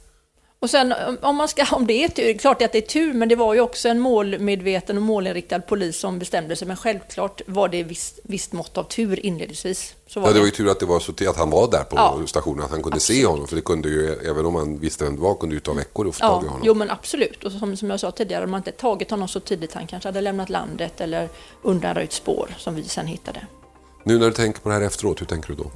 Och 0.62 0.69
sen 0.69 0.93
om, 1.21 1.36
man 1.36 1.47
ska, 1.47 1.65
om 1.76 1.88
det 1.88 2.04
är 2.04 2.08
tur, 2.08 2.34
klart 2.34 2.62
att 2.62 2.71
det 2.71 2.78
är 2.78 2.82
tur, 2.82 3.13
men 3.13 3.30
det 3.30 3.36
var 3.36 3.54
ju 3.54 3.62
också 3.62 3.89
en 3.89 4.00
målmedveten 4.00 4.97
och 4.97 5.04
målinriktad 5.04 5.60
polis 5.60 6.00
som 6.00 6.19
bestämde 6.19 6.56
sig. 6.56 6.67
Men 6.67 6.78
självklart 6.78 7.41
var 7.45 7.67
det 7.67 7.84
visst, 7.84 8.19
visst 8.24 8.54
mått 8.54 8.78
av 8.78 8.84
tur 8.84 9.26
inledningsvis. 9.26 9.95
Så 10.08 10.19
var 10.19 10.28
ja, 10.28 10.34
det 10.34 10.39
var 10.39 10.45
ju 10.45 10.52
tur 10.52 10.69
att 10.69 10.80
det 10.80 10.86
var 10.86 11.00
så 11.00 11.12
att 11.30 11.38
han 11.38 11.50
var 11.50 11.71
där 11.71 11.84
på 11.84 11.95
ja, 11.95 12.21
stationen, 12.26 12.63
att 12.65 12.71
han 12.71 12.84
kunde 12.84 12.95
absolut. 12.95 13.19
se 13.19 13.26
honom. 13.26 13.47
För 13.47 13.56
det 13.56 13.62
kunde 13.62 13.89
ju, 13.89 14.13
även 14.13 14.45
om 14.45 14.54
man 14.54 14.80
visste 14.80 15.04
vem 15.04 15.15
det 15.15 15.21
var, 15.21 15.36
kunde 15.36 15.54
det 15.54 15.58
ju 15.58 15.60
ta 15.60 15.74
veckor 15.74 16.10
att 16.10 16.15
få 16.15 16.26
ja, 16.26 16.30
tag 16.30 16.43
i 16.43 16.47
honom. 16.47 16.62
Jo, 16.65 16.74
men 16.74 16.89
absolut. 16.89 17.43
Och 17.43 17.52
som, 17.52 17.78
som 17.78 17.89
jag 17.89 18.00
sa 18.00 18.12
tidigare, 18.12 18.43
om 18.43 18.52
man 18.52 18.60
inte 18.60 18.71
tagit 18.71 19.12
honom 19.12 19.28
så 19.28 19.39
tidigt, 19.39 19.74
han 19.74 19.88
kanske 19.88 20.10
hade 20.10 20.21
lämnat 20.21 20.50
landet 20.50 21.02
eller 21.02 21.30
undanröjt 21.62 22.13
spår 22.13 22.56
som 22.58 22.76
vi 22.76 22.84
sen 22.84 23.08
hittade. 23.08 23.45
Nu 24.04 24.17
när 24.17 24.26
du 24.26 24.34
tänker 24.34 24.62
på 24.62 24.69
det 24.69 24.76
här 24.76 24.82
efteråt, 24.82 25.21
hur 25.21 25.26
tänker 25.26 25.47
du 25.50 25.56
då? 25.56 25.71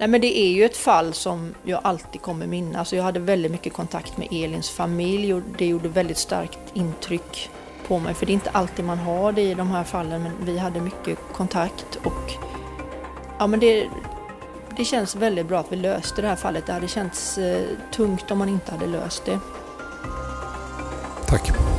Nej, 0.00 0.08
men 0.08 0.20
det 0.20 0.38
är 0.38 0.50
ju 0.50 0.64
ett 0.64 0.76
fall 0.76 1.14
som 1.14 1.54
jag 1.62 1.80
alltid 1.84 2.20
kommer 2.20 2.46
minnas. 2.46 2.92
Jag 2.92 3.02
hade 3.02 3.20
väldigt 3.20 3.52
mycket 3.52 3.72
kontakt 3.72 4.16
med 4.16 4.28
Elins 4.30 4.70
familj 4.70 5.34
och 5.34 5.42
det 5.58 5.66
gjorde 5.66 5.88
väldigt 5.88 6.18
starkt 6.18 6.58
intryck 6.74 7.50
på 7.86 7.98
mig. 7.98 8.14
För 8.14 8.26
det 8.26 8.32
är 8.32 8.34
inte 8.34 8.50
alltid 8.50 8.84
man 8.84 8.98
har 8.98 9.32
det 9.32 9.42
i 9.42 9.54
de 9.54 9.70
här 9.70 9.84
fallen, 9.84 10.22
men 10.22 10.32
vi 10.42 10.58
hade 10.58 10.80
mycket 10.80 11.18
kontakt 11.32 11.96
och 12.04 12.32
ja, 13.38 13.46
men 13.46 13.60
det, 13.60 13.88
det 14.76 14.84
känns 14.84 15.14
väldigt 15.14 15.46
bra 15.46 15.58
att 15.58 15.72
vi 15.72 15.76
löste 15.76 16.22
det 16.22 16.28
här 16.28 16.36
fallet. 16.36 16.66
Det 16.66 16.72
hade 16.72 16.88
känts 16.88 17.38
eh, 17.38 17.66
tungt 17.92 18.30
om 18.30 18.38
man 18.38 18.48
inte 18.48 18.72
hade 18.72 18.86
löst 18.86 19.24
det. 19.24 19.38
Tack. 21.26 21.69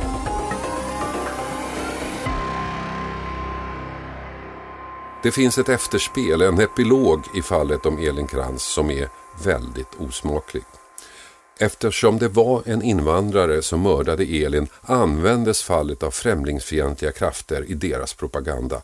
Det 5.22 5.30
finns 5.30 5.58
ett 5.58 5.68
efterspel, 5.68 6.42
en 6.42 6.60
epilog 6.60 7.20
i 7.34 7.42
fallet 7.42 7.86
om 7.86 7.98
Elin 7.98 8.26
Krantz 8.26 8.64
som 8.64 8.90
är 8.90 9.08
väldigt 9.44 9.94
osmaklig. 9.98 10.62
Eftersom 11.58 12.18
det 12.18 12.28
var 12.28 12.62
en 12.66 12.82
invandrare 12.82 13.62
som 13.62 13.82
mördade 13.82 14.24
Elin 14.24 14.68
användes 14.80 15.62
fallet 15.62 16.02
av 16.02 16.10
främlingsfientliga 16.10 17.12
krafter 17.12 17.64
i 17.70 17.74
deras 17.74 18.14
propaganda. 18.14 18.82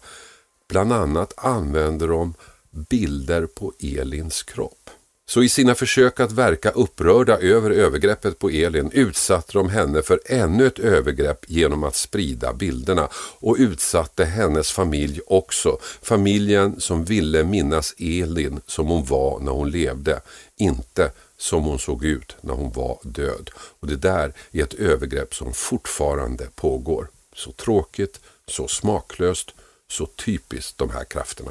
Bland 0.68 0.92
annat 0.92 1.32
använde 1.36 2.06
de 2.06 2.34
bilder 2.70 3.46
på 3.46 3.72
Elins 3.80 4.42
kropp. 4.42 4.90
Så 5.28 5.42
i 5.42 5.48
sina 5.48 5.74
försök 5.74 6.20
att 6.20 6.32
verka 6.32 6.70
upprörda 6.70 7.38
över 7.38 7.70
övergreppet 7.70 8.38
på 8.38 8.50
Elin 8.50 8.90
utsatte 8.92 9.52
de 9.52 9.68
henne 9.68 10.02
för 10.02 10.20
ännu 10.26 10.66
ett 10.66 10.78
övergrepp 10.78 11.44
genom 11.46 11.84
att 11.84 11.96
sprida 11.96 12.52
bilderna 12.52 13.08
och 13.40 13.56
utsatte 13.58 14.24
hennes 14.24 14.72
familj 14.72 15.20
också. 15.26 15.78
Familjen 16.02 16.80
som 16.80 17.04
ville 17.04 17.44
minnas 17.44 17.94
Elin 17.98 18.60
som 18.66 18.86
hon 18.86 19.04
var 19.04 19.40
när 19.40 19.52
hon 19.52 19.70
levde, 19.70 20.20
inte 20.56 21.10
som 21.38 21.64
hon 21.64 21.78
såg 21.78 22.04
ut 22.04 22.36
när 22.40 22.54
hon 22.54 22.72
var 22.72 22.98
död. 23.02 23.50
Och 23.80 23.86
det 23.86 23.96
där 23.96 24.32
är 24.52 24.62
ett 24.62 24.74
övergrepp 24.74 25.34
som 25.34 25.52
fortfarande 25.52 26.46
pågår. 26.54 27.08
Så 27.34 27.52
tråkigt, 27.52 28.20
så 28.46 28.68
smaklöst, 28.68 29.54
så 29.90 30.06
typiskt 30.06 30.78
de 30.78 30.90
här 30.90 31.04
krafterna. 31.04 31.50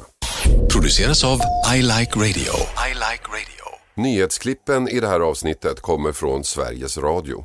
Produceras 0.72 1.24
av 1.24 1.40
I 1.74 1.82
Like 1.82 2.12
Radio. 2.16 2.52
I 2.88 2.94
like 2.94 3.24
radio. 3.28 3.57
Nyhetsklippen 3.98 4.88
i 4.88 5.00
det 5.00 5.08
här 5.08 5.20
avsnittet 5.20 5.80
kommer 5.80 6.12
från 6.12 6.44
Sveriges 6.44 6.98
Radio. 6.98 7.44